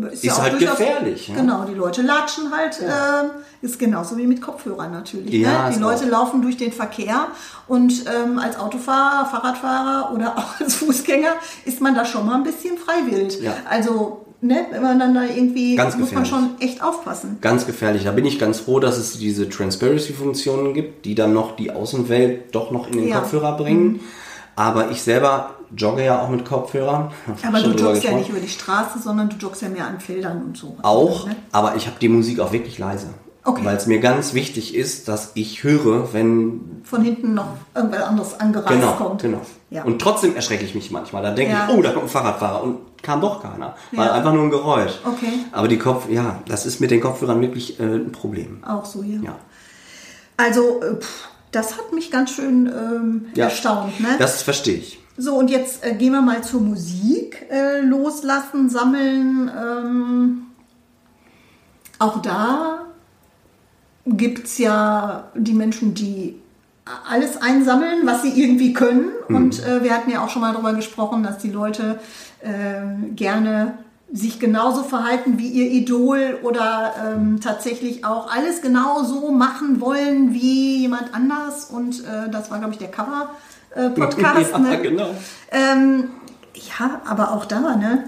[0.05, 1.37] äh, ist, ja Ist halt gefährlich, ja.
[1.37, 2.81] Genau, die Leute latschen halt.
[2.81, 3.29] Äh,
[3.61, 5.33] ist genauso wie mit Kopfhörern natürlich.
[5.33, 5.75] Ja, ne?
[5.75, 6.11] Die Leute auch.
[6.11, 7.29] laufen durch den Verkehr
[7.67, 11.31] und ähm, als Autofahrer, Fahrradfahrer oder auch als Fußgänger
[11.65, 13.41] ist man da schon mal ein bisschen freiwillig.
[13.41, 13.55] Ja.
[13.69, 17.39] Also, ne, wenn man dann da irgendwie, Ganz muss man schon echt aufpassen.
[17.41, 18.05] ganz gefährlich.
[18.05, 22.55] Da bin ich ganz froh, dass es diese Transparency-Funktionen gibt, die dann noch die Außenwelt
[22.55, 23.17] doch noch in den Ja.
[23.17, 23.21] Mhm.
[23.21, 24.01] Kopfhörer bringen.
[24.57, 27.13] Aber ich selber jogge ja auch mit Kopfhörern.
[27.47, 30.43] Aber du joggst ja nicht über die Straße, sondern du joggst ja mehr an Feldern
[30.43, 30.77] und so.
[30.83, 31.37] Auch, Ne?
[31.53, 33.09] aber ich habe die Musik auch wirklich leise.
[33.45, 33.65] Okay.
[33.65, 38.41] Weil es mir ganz wichtig ist, dass ich höre, wenn Von hinten noch irgendwas anderes
[38.41, 39.23] angereist Genau, kommt.
[39.23, 39.41] genau.
[39.71, 39.85] Ja.
[39.85, 41.23] Und trotzdem erschrecke ich mich manchmal.
[41.23, 41.69] Da denke Ja.
[41.71, 43.77] ich, oh, da kommt ein Fahrradfahrer und kam doch keiner.
[43.93, 44.13] War Ja.
[44.13, 44.93] einfach nur ein Geräusch.
[45.05, 45.33] Okay.
[45.53, 48.63] Aber die Kopf, ja, das ist mit den Kopfhörern wirklich äh, ein Problem.
[48.65, 49.21] Auch so, ja.
[49.23, 49.37] Ja.
[50.37, 53.47] Also, äh, pff, das hat mich ganz schön ähm, ja.
[53.47, 53.99] erstaunt.
[54.01, 54.09] Ne?
[54.19, 54.99] Das verstehe ich.
[55.17, 57.47] So, und jetzt äh, gehen wir mal zur Musik.
[57.51, 59.51] Äh, loslassen, sammeln.
[59.57, 60.43] Ähm,
[61.99, 62.85] auch da
[64.07, 66.37] gibt es ja die Menschen, die
[67.11, 69.11] alles einsammeln, was sie irgendwie können.
[69.29, 72.01] Und äh, wir hatten ja auch schon mal darüber gesprochen, dass die Leute
[72.41, 73.79] äh, gerne
[74.11, 80.33] sich genauso verhalten wie ihr Idol oder ähm, tatsächlich auch alles genau so machen wollen
[80.33, 81.67] wie jemand anders.
[81.67, 84.51] Und äh, das war, glaube ich, der Cover-Podcast.
[84.53, 84.81] ja, ne?
[84.81, 85.11] genau.
[85.51, 86.05] Ähm,
[86.55, 88.05] ja, aber auch da, ne?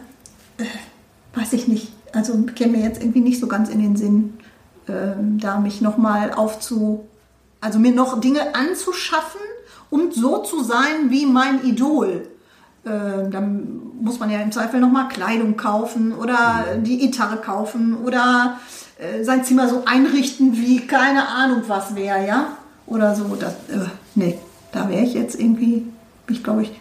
[0.57, 1.93] Äh, weiß ich nicht.
[2.13, 4.39] Also käme mir jetzt irgendwie nicht so ganz in den Sinn,
[4.89, 7.07] ähm, da mich nochmal aufzu.
[7.61, 9.41] Also mir noch Dinge anzuschaffen,
[9.91, 12.27] um so zu sein wie mein Idol.
[12.87, 18.59] Ähm, dann muss man ja im Zweifel nochmal Kleidung kaufen oder die Gitarre kaufen oder
[18.99, 22.57] äh, sein Zimmer so einrichten wie keine Ahnung was wäre, ja?
[22.87, 23.37] Oder so.
[23.39, 24.39] Das, äh, nee,
[24.73, 25.87] da wäre ich jetzt irgendwie,
[26.29, 26.81] ich glaube ich,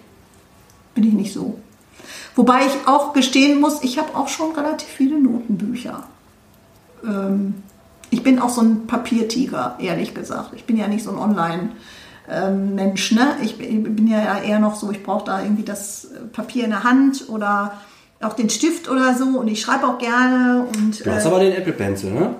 [0.95, 1.59] bin ich nicht so.
[2.35, 6.03] Wobei ich auch gestehen muss, ich habe auch schon relativ viele Notenbücher.
[7.03, 7.55] Ähm,
[8.09, 10.51] ich bin auch so ein Papiertiger, ehrlich gesagt.
[10.55, 11.17] Ich bin ja nicht so ein
[12.29, 13.11] Online-Mensch.
[13.13, 13.35] Ne?
[13.43, 16.83] Ich bin bin ja eher noch so, ich brauche da irgendwie das Papier in der
[16.83, 17.73] Hand oder
[18.21, 19.25] auch den Stift oder so.
[19.39, 20.65] Und ich schreibe auch gerne.
[20.75, 22.35] Und Du hast äh, aber den Apple Pencil, ne?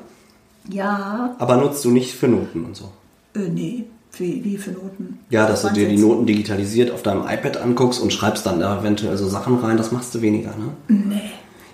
[0.70, 2.92] ja, Aber nutzt du nicht für Noten und so.
[3.36, 3.86] äh, nee,
[4.18, 5.20] wie, wie für Noten.
[5.30, 5.98] Ja, dass du dir die?
[5.98, 9.92] Noten digitalisiert auf deinem iPad anguckst und schreibst dann da eventuell so Sachen rein, das
[9.92, 10.70] machst du weniger, ne?
[10.88, 11.22] Nee.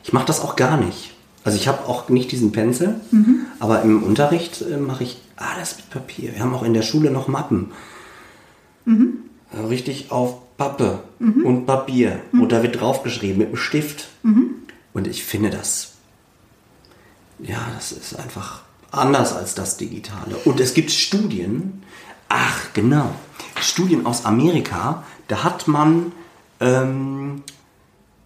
[0.04, 1.12] Ich mache das auch gar nicht.
[1.44, 2.96] Also ich habe auch nicht diesen Pencil,
[3.60, 6.34] aber im Unterricht äh, mache ich alles mit Papier.
[6.34, 7.72] Wir haben auch in der Schule noch Mappen.
[8.86, 11.00] Äh, Richtig auf Pappe
[11.44, 12.22] und Papier.
[12.32, 14.10] Und da wird draufgeschrieben mit einem Stift.
[14.94, 15.94] Und ich finde das,
[17.40, 20.38] ja, das ist einfach anders als das Digitale.
[20.46, 21.84] Und es gibt Studien,
[22.30, 23.14] ach genau,
[23.60, 26.14] Studien aus Amerika, da hat man
[26.62, 27.44] ähm,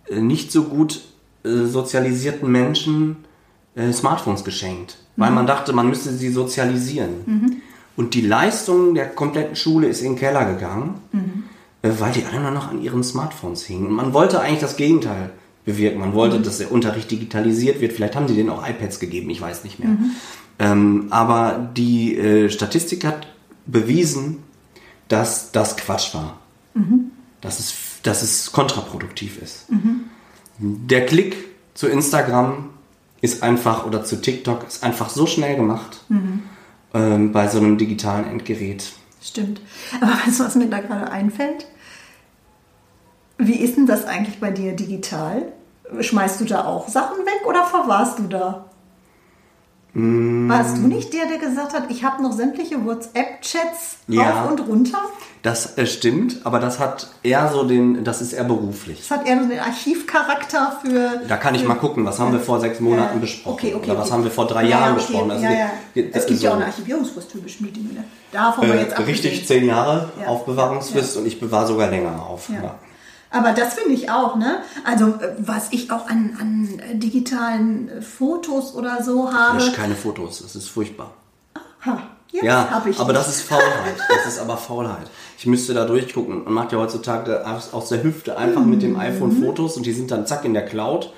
[0.08, 1.02] äh, nicht so gut
[1.44, 3.18] äh, sozialisierten Menschen
[3.76, 7.62] äh, Smartphones geschenkt, weil man dachte, man müsste sie sozialisieren.
[8.00, 11.02] Und die Leistung der kompletten Schule ist in den Keller gegangen,
[11.82, 13.88] äh, weil die alle nur noch an ihren Smartphones hingen.
[13.88, 15.32] Und man wollte eigentlich das Gegenteil
[15.66, 16.00] bewirken.
[16.00, 17.92] Man wollte, dass der Unterricht digitalisiert wird.
[17.92, 19.98] Vielleicht haben die denen auch iPads gegeben, ich weiß nicht mehr.
[20.60, 23.28] Ähm, aber die äh, Statistik hat
[23.66, 24.44] bewiesen,
[25.10, 26.38] dass das Quatsch war.
[27.42, 29.66] Dass, es, dass es kontraproduktiv ist.
[30.58, 31.36] Der Klick
[31.74, 32.70] zu Instagram
[33.20, 36.00] ist einfach oder zu TikTok ist einfach so schnell gemacht
[36.94, 38.92] ähm, bei so einem digitalen Endgerät.
[39.22, 39.62] Stimmt.
[40.02, 41.68] Aber weißt du, was mir da gerade einfällt?
[43.38, 45.54] Wie ist denn das eigentlich bei dir digital?
[46.00, 48.69] Schmeißt du da auch Sachen weg oder verwahrst du da?
[49.94, 54.42] Warst du nicht der, der gesagt hat, ich habe noch sämtliche WhatsApp-Chats Ja.
[54.44, 55.00] rauf und runter?
[55.42, 59.00] Das äh, stimmt, aber das hat eher so den, das ist eher beruflich.
[59.08, 61.22] Das hat eher so den Archivcharakter für.
[61.28, 63.20] Da kann ich mal gucken, was haben wir vor sechs Monaten Ja.
[63.22, 64.14] besprochen Okay, okay, oder was okay.
[64.14, 65.32] haben wir vor drei Ja, Jahren besprochen.
[65.32, 68.04] Also wir- Es gibt ja auch so, eine Archivierungsfrist für bestimmte Dinge.
[68.32, 69.12] Davon wir äh, jetzt abgesehen.
[69.12, 70.28] richtig zehn Jahre Ja.
[70.28, 72.50] Aufbewahrungsfrist und ich bewahre sogar länger auf.
[72.50, 72.76] Ja.
[73.32, 74.60] Aber das finde ich auch, ne?
[74.84, 79.58] Also, äh, was ich auch an, an äh, digitalen äh, Fotos oder so habe.
[79.60, 81.14] Lösch keine Fotos, das ist furchtbar.
[81.86, 83.96] Ha, jetzt Ja, ich aber das ist Faulheit.
[84.10, 85.08] Das ist aber Faulheit.
[85.38, 86.44] Ich müsste da durchgucken.
[86.46, 89.46] Man macht ja heutzutage aus aus der Hüfte einfach mit dem iPhone Mhm.
[89.46, 91.14] Fotos und die sind dann zack in der Cloud.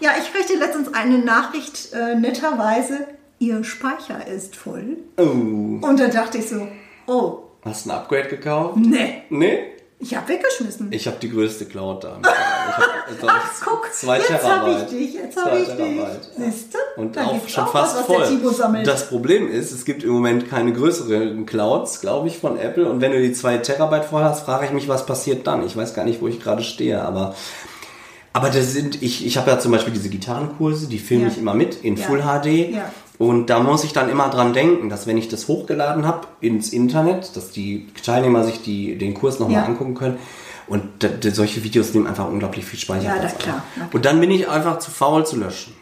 [0.00, 3.06] Ja, ich kriegte letztens eine Nachricht, äh, netterweise,
[3.38, 4.96] Ihr Speicher ist voll.
[5.18, 6.66] Oh, Und da dachte ich so,
[7.06, 8.76] oh, hast du ein Upgrade gekauft?
[8.76, 9.60] nee, Nee?
[10.00, 10.88] Ich habe weggeschmissen.
[10.90, 12.18] Ich habe die größte Cloud da.
[13.12, 15.76] Ich hab, Ach, guck, zwei jetzt habe ich dich, jetzt habe ich dich.
[15.76, 16.30] Terabyte.
[16.38, 17.00] Siehst du?
[17.00, 18.28] Und Da auch schon auch fast was, was
[18.60, 18.82] voll.
[18.84, 22.88] Das Problem ist, es gibt im Moment keine größeren Clouds, glaube ich, von Apple.
[22.88, 25.66] Und wenn du die zwei Terabyte voll hast, frage ich mich, was passiert dann.
[25.66, 27.34] Ich weiß gar nicht, wo ich gerade stehe, aber
[28.32, 31.30] aber das sind, ich, ich habe ja zum Beispiel diese Gitarrenkurse, die filme Ja.
[31.30, 32.06] ich immer mit in Ja.
[32.06, 32.46] Full HD.
[32.72, 32.92] Ja.
[33.20, 36.70] Und da muss ich dann immer dran denken, dass wenn ich das hochgeladen habe ins
[36.70, 39.66] Internet, dass die Teilnehmer sich die, den Kurs nochmal Ja.
[39.66, 40.16] angucken können.
[40.66, 40.84] Und
[41.34, 43.62] solche Videos nehmen einfach unglaublich viel Speicherplatz Ja, na klar.
[43.92, 45.74] Und dann bin ich einfach zu faul zu löschen.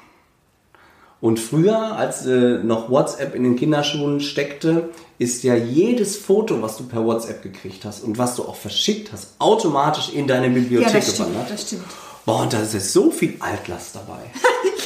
[1.21, 6.77] Und früher, als äh, noch WhatsApp in den Kinderschuhen steckte, ist ja jedes Foto, was
[6.77, 10.55] du per WhatsApp gekriegt hast und was du auch verschickt hast, automatisch in deine ja,
[10.55, 11.53] Bibliothek das stimmt, gewandert.
[11.53, 11.85] das stimmt.
[12.27, 14.23] Boah, und da ist jetzt so viel Altlast dabei.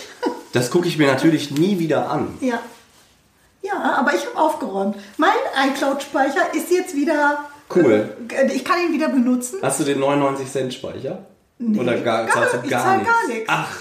[0.52, 2.36] das gucke ich mir natürlich nie wieder an.
[2.40, 2.58] Ja,
[3.62, 4.96] Ja, aber ich habe aufgeräumt.
[5.18, 5.30] Mein
[5.68, 7.44] iCloud-Speicher ist jetzt wieder.
[7.74, 8.14] Cool.
[8.28, 9.58] Äh, ich kann ihn wieder benutzen.
[9.62, 11.18] Hast du den 99 Cent Speicher?
[11.58, 13.12] Nee, Oder gar, gar- zahlst du ich gar zahl nichts?
[13.12, 13.44] gar nichts.
[13.48, 13.76] Ach,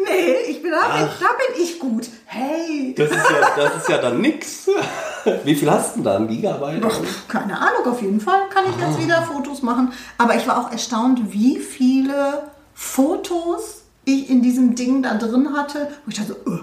[0.00, 1.18] Nee, ich bin, da, bin, Ach.
[1.18, 2.08] da bin ich gut.
[2.26, 2.94] Hey.
[2.96, 4.68] das ist ja, das ist ja dann nix.
[5.44, 6.16] Wie viel hast du denn da?
[6.18, 6.80] Ein Gigabyte?
[6.84, 8.88] Doch, keine Ahnung, auf jeden Fall kann ich Ah.
[8.88, 9.92] jetzt wieder Fotos machen.
[10.16, 12.44] Aber ich war auch erstaunt, wie viele
[12.74, 15.88] Fotos ich in diesem Ding da drin hatte.
[16.04, 16.58] Wo ich dachte, so, oh,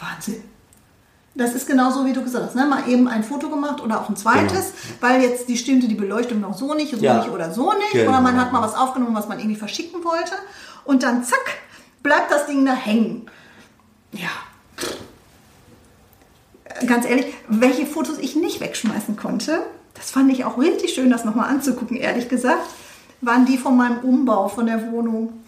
[0.00, 0.42] Wahnsinn.
[1.34, 2.54] Das ist genauso, wie du gesagt hast.
[2.56, 2.64] Ne?
[2.64, 6.40] Mal eben ein Foto gemacht oder auch ein zweites, weil jetzt die stimmte die Beleuchtung
[6.40, 7.18] noch so nicht, so Ja.
[7.18, 7.92] nicht oder so nicht.
[7.92, 8.10] Genau.
[8.10, 10.32] Oder man hat mal was aufgenommen, was man irgendwie verschicken wollte.
[10.84, 11.58] Und dann zack,
[12.02, 13.26] bleibt das Ding da hängen.
[14.12, 14.30] Ja.
[16.86, 19.62] Ganz ehrlich, welche Fotos ich nicht wegschmeißen konnte,
[19.94, 22.66] das fand ich auch richtig schön, das nochmal anzugucken, ehrlich gesagt,
[23.20, 25.42] waren die von meinem Umbau von der Wohnung.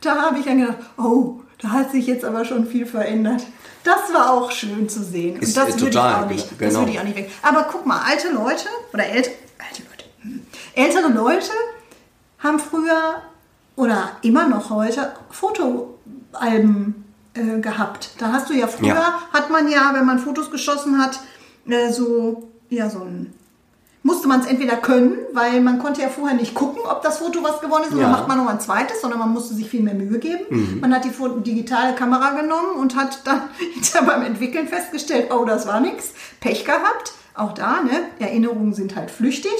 [0.00, 3.42] Da habe ich dann gedacht, oh, da hat sich jetzt aber schon viel verändert.
[3.84, 5.36] Das war auch schön zu sehen.
[5.36, 6.80] Und Ist- das ist würde ich total, auch nicht, das genau.
[6.80, 7.30] würde ich auch nicht weg.
[7.42, 11.50] Aber guck mal, alte Leute oder ält, alte Leute, hm, ältere Leute
[12.38, 13.22] haben früher
[13.76, 17.04] oder immer noch heute Fotoalben
[17.34, 18.10] äh, gehabt.
[18.18, 19.20] Da hast du ja früher, Ja.
[19.32, 21.20] hat man ja, wenn man Fotos geschossen hat,
[21.68, 23.32] äh, so, ja, so ein,
[24.04, 27.42] musste man es entweder können, weil man konnte ja vorher nicht gucken, ob das Foto
[27.42, 28.02] was geworden ist, Ja.
[28.02, 30.78] dann macht man noch ein zweites, sondern man musste sich viel mehr Mühe geben.
[30.80, 31.10] Man hat die
[31.42, 33.42] digitale Kamera genommen und hat dann
[33.74, 37.14] hinterher beim Entwickeln festgestellt, oh, das war nix, Pech gehabt.
[37.36, 37.90] Auch da, ne?
[38.20, 39.50] Erinnerungen sind halt flüchtig.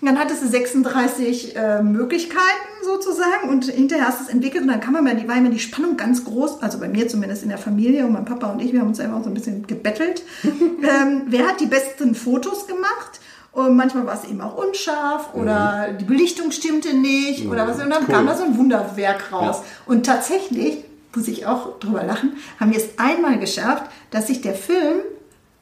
[0.00, 2.40] Und dann hattest du 36 äh, Möglichkeiten
[2.82, 5.50] sozusagen und hinterher hast du es entwickelt und dann kann man mal, die war immer
[5.50, 8.60] die Spannung ganz groß, also bei mir zumindest in der Familie und mein Papa und
[8.60, 10.22] ich, wir haben uns einfach so ein bisschen gebettelt.
[10.42, 13.20] ähm, wer hat die besten Fotos gemacht?
[13.54, 17.80] Und manchmal war es eben auch unscharf oder die Belichtung stimmte nicht oder was.
[17.80, 18.14] Und dann Cool.
[18.14, 19.58] kam da so ein Wunderwerk raus.
[19.60, 19.64] Ja.
[19.86, 20.78] Und tatsächlich,
[21.14, 24.98] muss ich auch drüber lachen, haben wir es einmal geschafft, dass sich der Film,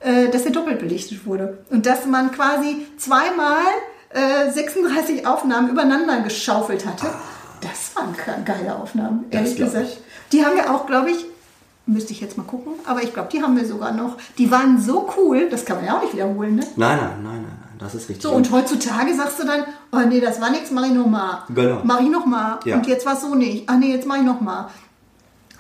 [0.01, 1.59] äh, dass er doppelt belichtet wurde.
[1.69, 3.61] Und dass man quasi zweimal
[4.09, 7.09] äh, 36 Aufnahmen übereinander geschaufelt hatte.
[7.61, 9.99] Das waren ge- geile Aufnahmen, ehrlich gesagt.
[10.33, 11.27] Die haben wir auch, glaube ich,
[11.85, 14.17] müsste ich jetzt mal gucken, aber ich glaube, die haben wir sogar noch.
[14.39, 16.63] Die waren so cool, das kann man ja auch nicht wiederholen, ne?
[16.77, 18.23] Nein, nein, nein, nein, das ist richtig.
[18.23, 21.39] So, und heutzutage sagst du dann, oh nee, das war nichts, mach ich nochmal.
[21.55, 21.81] Genau.
[21.85, 22.59] Mach ich nochmal.
[22.65, 22.77] Ja.
[22.77, 23.65] Und jetzt war es so nicht.
[23.67, 24.69] Ach nee, jetzt mach ich nochmal.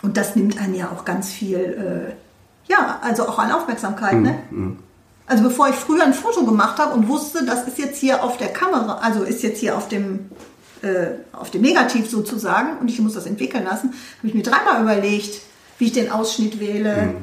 [0.02, 4.38] Und das nimmt einen ja auch ganz viel, äh, ja, also auch an Aufmerksamkeit, ne?
[5.26, 8.36] Also bevor ich früher ein Foto gemacht habe und wusste, das ist jetzt hier auf
[8.36, 10.30] der Kamera, also ist jetzt hier auf dem,
[10.82, 14.82] äh, auf dem Negativ sozusagen und ich muss das entwickeln lassen, habe ich mir dreimal
[14.82, 15.40] überlegt,
[15.78, 17.14] wie ich den Ausschnitt wähle,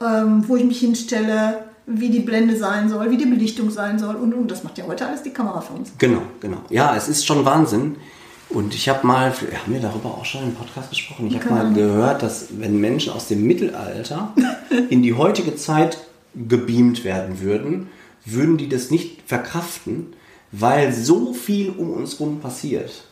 [0.00, 4.14] ähm, wo ich mich hinstelle, wie die Blende sein soll, wie die Belichtung sein soll
[4.16, 5.92] und, und das macht ja heute alles die Kamera für uns.
[5.98, 6.58] Genau, genau.
[6.70, 7.96] Ja, es ist schon Wahnsinn.
[8.50, 11.26] Und ich habe mal, haben wir darüber auch schon im Podcast gesprochen?
[11.28, 14.32] Ich habe Keine mal gehört, dass wenn Menschen aus dem Mittelalter
[14.90, 15.98] in die heutige Zeit
[16.34, 17.88] gebeamt werden würden,
[18.24, 20.12] würden die das nicht verkraften,
[20.52, 23.04] weil so viel um uns rum passiert,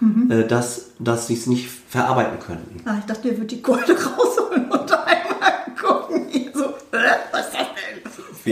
[0.00, 0.30] Mhm.
[0.30, 2.80] äh, dass, dass sie es nicht verarbeiten könnten.
[2.88, 6.28] Ah, ich dachte, der wird die Keule rausholen und einmal gucken.
[6.30, 7.67] Ich so, äh, was ist das?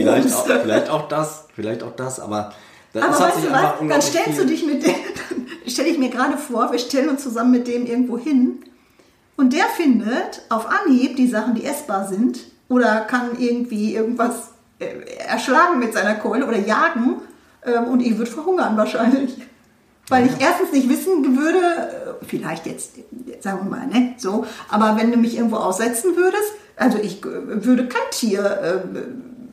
[0.03, 2.53] Vielleicht auch, vielleicht auch das, vielleicht auch das, aber
[2.93, 3.89] das Aber weißt du was?
[3.89, 4.95] Dann stellst du dich mit dem,
[5.67, 8.63] stelle ich mir gerade vor, wir stellen uns zusammen mit dem irgendwo hin
[9.35, 14.85] und der findet auf Anhieb die Sachen, die essbar sind oder kann irgendwie irgendwas äh,
[15.27, 17.21] erschlagen mit seiner Keule oder jagen
[17.65, 19.37] ähm, und ich würde verhungern wahrscheinlich.
[20.09, 21.59] Weil ich erstens nicht wissen würde,
[22.21, 22.95] äh, vielleicht jetzt,
[23.41, 27.65] sagen wir mal, ne, so, aber wenn du mich irgendwo aussetzen würdest, also ich äh,
[27.65, 28.83] würde kein Tier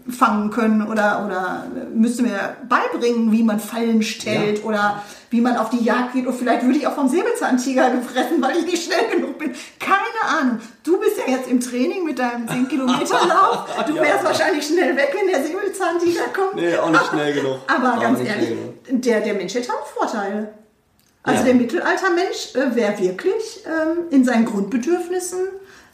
[0.08, 4.64] fangen können oder, oder müsste mir beibringen, wie man Fallen stellt Ja.
[4.64, 6.26] oder wie man auf die Jagd geht.
[6.26, 9.52] Und vielleicht würde ich auch vom Säbelzahntiger gefressen, weil ich nicht schnell genug bin.
[9.80, 10.58] Keine Ahnung.
[10.84, 13.66] Du bist ja jetzt im Training mit deinem 10 Kilometer Lauf.
[13.86, 14.02] Du Ja.
[14.02, 16.56] wärst wahrscheinlich schnell weg, wenn der Säbelzahntiger kommt.
[16.56, 17.58] Nee, auch nicht schnell genug.
[17.66, 18.50] Aber Auch ganz ehrlich,
[18.88, 20.52] der, der Mensch hätte auch Vorteile.
[21.22, 21.44] Also Ja.
[21.46, 25.38] der Mittelaltermensch äh, wäre wirklich ähm, in seinen Grundbedürfnissen,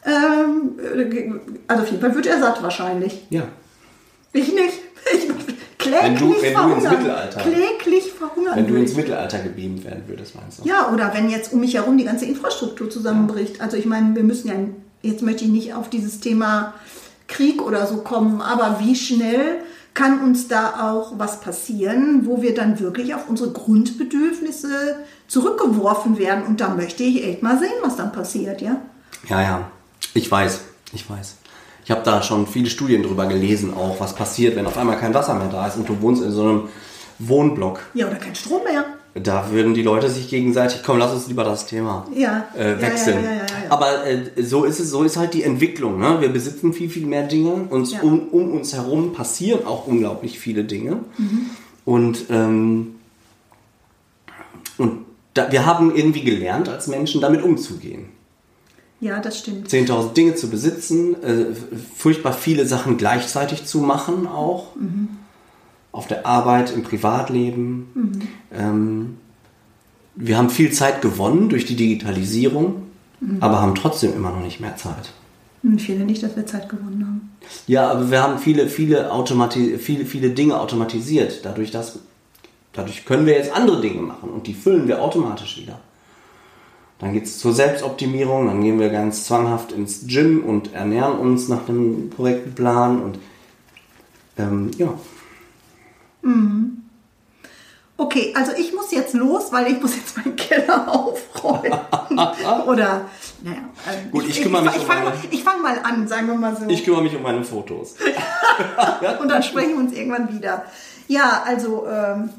[0.05, 1.31] ähm, äh,
[1.67, 3.25] also auf jeden Fall wird er satt wahrscheinlich.
[3.29, 3.43] Ja.
[4.33, 4.73] Ich nicht.
[5.13, 5.27] Ich
[5.77, 6.95] kläglich Wenn du- wenn du ins verhungern.
[6.99, 8.55] Mittelalter- Kläglich verhungern.
[8.55, 8.95] Wenn du ins.
[8.95, 10.67] Mittelalter gebeamt werden würdest, meinst du?
[10.67, 13.61] Ja, oder wenn jetzt um mich herum die ganze Infrastruktur zusammenbricht.
[13.61, 14.53] Also ich meine, wir müssen ja,
[15.01, 16.73] jetzt möchte ich nicht auf dieses Thema
[17.27, 19.55] Krieg oder so kommen, aber wie schnell
[19.93, 24.97] kann uns da auch was passieren, wo wir dann wirklich auf unsere Grundbedürfnisse
[25.27, 26.43] zurückgeworfen werden.
[26.45, 28.77] Und da möchte ich echt mal sehen, was dann passiert, ja?
[29.27, 29.71] Ja, ja.
[30.13, 30.59] Ich weiß,
[30.93, 31.35] ich weiß.
[31.91, 35.13] Ich habe da schon viele Studien drüber gelesen, auch was passiert, wenn auf einmal kein
[35.13, 36.61] Wasser mehr da ist und du wohnst in so einem
[37.19, 37.81] Wohnblock.
[37.93, 38.85] Ja, oder kein Strom mehr.
[39.13, 42.47] Da würden die Leute sich gegenseitig, komm, lass uns lieber das Thema Ja.
[42.57, 43.21] äh, wechseln.
[43.25, 43.41] ja, ja.
[43.67, 45.99] Aber äh, so ist es, so ist halt die Entwicklung.
[45.99, 46.21] Ne?
[46.21, 47.51] Wir besitzen viel, viel mehr Dinge.
[47.69, 50.99] Uns um, um uns herum passieren auch unglaublich viele Dinge.
[51.17, 51.49] Mhm.
[51.83, 52.95] Und, ähm,
[54.77, 54.99] und
[55.33, 58.05] da, wir haben irgendwie gelernt, als Menschen damit umzugehen.
[59.01, 59.67] Ja, das stimmt.
[59.67, 61.45] 10.000 Dinge zu besitzen, äh,
[61.95, 64.67] furchtbar viele Sachen gleichzeitig zu machen auch.
[65.91, 68.29] Auf der Arbeit, im Privatleben.
[68.53, 69.17] Ähm,
[70.15, 72.83] wir haben viel Zeit gewonnen durch die Digitalisierung,
[73.39, 75.11] aber haben trotzdem immer noch nicht mehr Zeit.
[75.63, 77.31] Ich finde nicht, dass wir Zeit gewonnen haben.
[77.67, 81.41] Ja, aber wir haben viele, viele, Automati viele, viele Dinge automatisiert.
[81.43, 81.99] Dadurch, dass,
[82.73, 85.79] dadurch können wir jetzt andere Dinge machen und die füllen wir automatisch wieder.
[87.01, 91.47] Dann geht es zur Selbstoptimierung, dann gehen wir ganz zwanghaft ins Gym und ernähren uns
[91.49, 93.19] nach dem korrekten Plan und
[94.37, 94.93] ähm, ja.
[97.97, 101.71] Okay, also ich muss jetzt los, weil ich muss jetzt meinen Keller aufräumen.
[102.67, 103.05] Oder,
[103.43, 103.57] naja.
[103.91, 106.27] ähm, Gut, ich kümmere mich ich, um fange meine- mal, ich fang mal an, sagen
[106.27, 106.67] wir mal so.
[106.67, 107.95] Ich kümmere mich um meine Fotos.
[109.21, 110.65] Und dann sprechen wir uns irgendwann wieder.
[111.07, 112.29] Ja, also, ähm,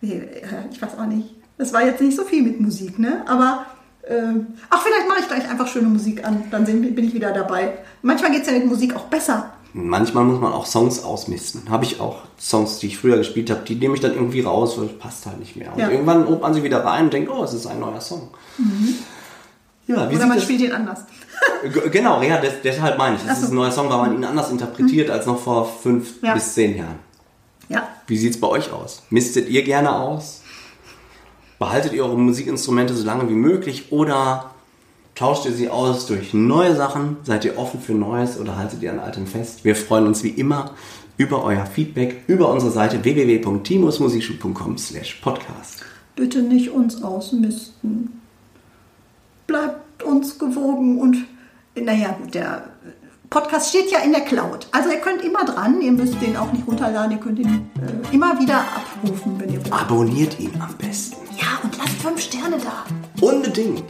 [0.00, 1.34] nee, äh, ich weiß auch nicht.
[1.58, 3.22] Das war jetzt nicht so viel mit Musik, ne?
[3.28, 3.66] Aber,
[4.08, 6.44] ähm, ach, vielleicht mache ich gleich einfach schöne Musik an.
[6.50, 7.78] Dann bin ich wieder dabei.
[8.02, 9.50] Manchmal geht es ja mit Musik auch besser.
[9.72, 11.70] Manchmal muss man auch Songs ausmisten.
[11.70, 14.76] Habe ich auch Songs, die ich früher gespielt habe, die nehme ich dann irgendwie raus,
[14.78, 15.72] weil es passt halt nicht mehr.
[15.72, 15.88] Und Ja.
[15.90, 18.30] irgendwann holt man sie wieder rein und denkt, oh, es ist ein neuer Song.
[19.86, 21.00] Ja, wie Oder man das- spielt ihn anders.
[21.90, 23.22] Genau, ja, des, deshalb meine ich.
[23.28, 23.44] Es so.
[23.46, 26.34] ist ein neuer Song, weil man ihn anders interpretiert als noch vor fünf Ja.
[26.34, 26.98] bis zehn Jahren.
[27.68, 27.88] Ja.
[28.06, 29.02] Wie sieht es bei euch aus?
[29.10, 30.39] Mistet ihr gerne aus?
[31.60, 34.52] Behaltet ihr eure Musikinstrumente so lange wie möglich oder
[35.14, 37.18] tauscht ihr sie aus durch neue Sachen?
[37.22, 39.62] Seid ihr offen für Neues oder haltet ihr an altem fest?
[39.62, 40.70] Wir freuen uns wie immer
[41.18, 45.84] über euer Feedback über unsere Seite www.timusmusikschule.com slash podcast.
[46.16, 48.22] Bitte nicht uns ausmisten.
[49.46, 51.26] Bleibt uns gewogen und,
[51.74, 52.70] naja, der
[53.30, 54.66] Podcast steht ja in der Cloud.
[54.72, 58.12] Also ihr könnt immer dran, ihr müsst den auch nicht runterladen, ihr könnt ihn äh,
[58.12, 59.72] immer wieder abrufen, wenn ihr wollt.
[59.72, 61.16] Abonniert ihn am besten.
[61.38, 63.24] Ja, und lasst fünf Sterne da.
[63.24, 63.84] Unbedingt.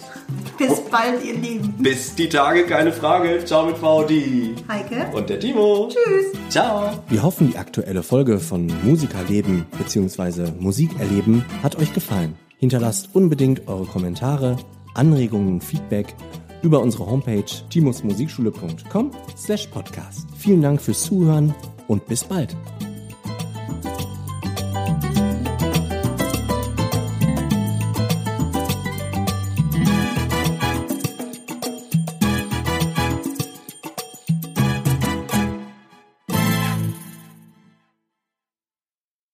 [0.59, 1.75] Bis bald, ihr Lieben.
[1.79, 3.43] Bis die Tage, keine Frage.
[3.47, 4.57] Ciao mit VD.
[4.69, 5.11] Heike.
[5.17, 5.89] Und der Timo.
[5.89, 6.27] Tschüss.
[6.51, 7.03] Ciao.
[7.09, 10.51] Wir hoffen, die aktuelle Folge von Musikerleben bzw.
[10.59, 12.35] Musikerleben hat euch gefallen.
[12.59, 14.59] Hinterlasst unbedingt eure Kommentare,
[14.95, 16.15] Anregungen Feedback
[16.63, 20.27] über unsere Homepage timusmusikschule.com slash podcast.
[20.37, 21.55] Vielen Dank fürs Zuhören
[21.89, 22.57] und bis bald.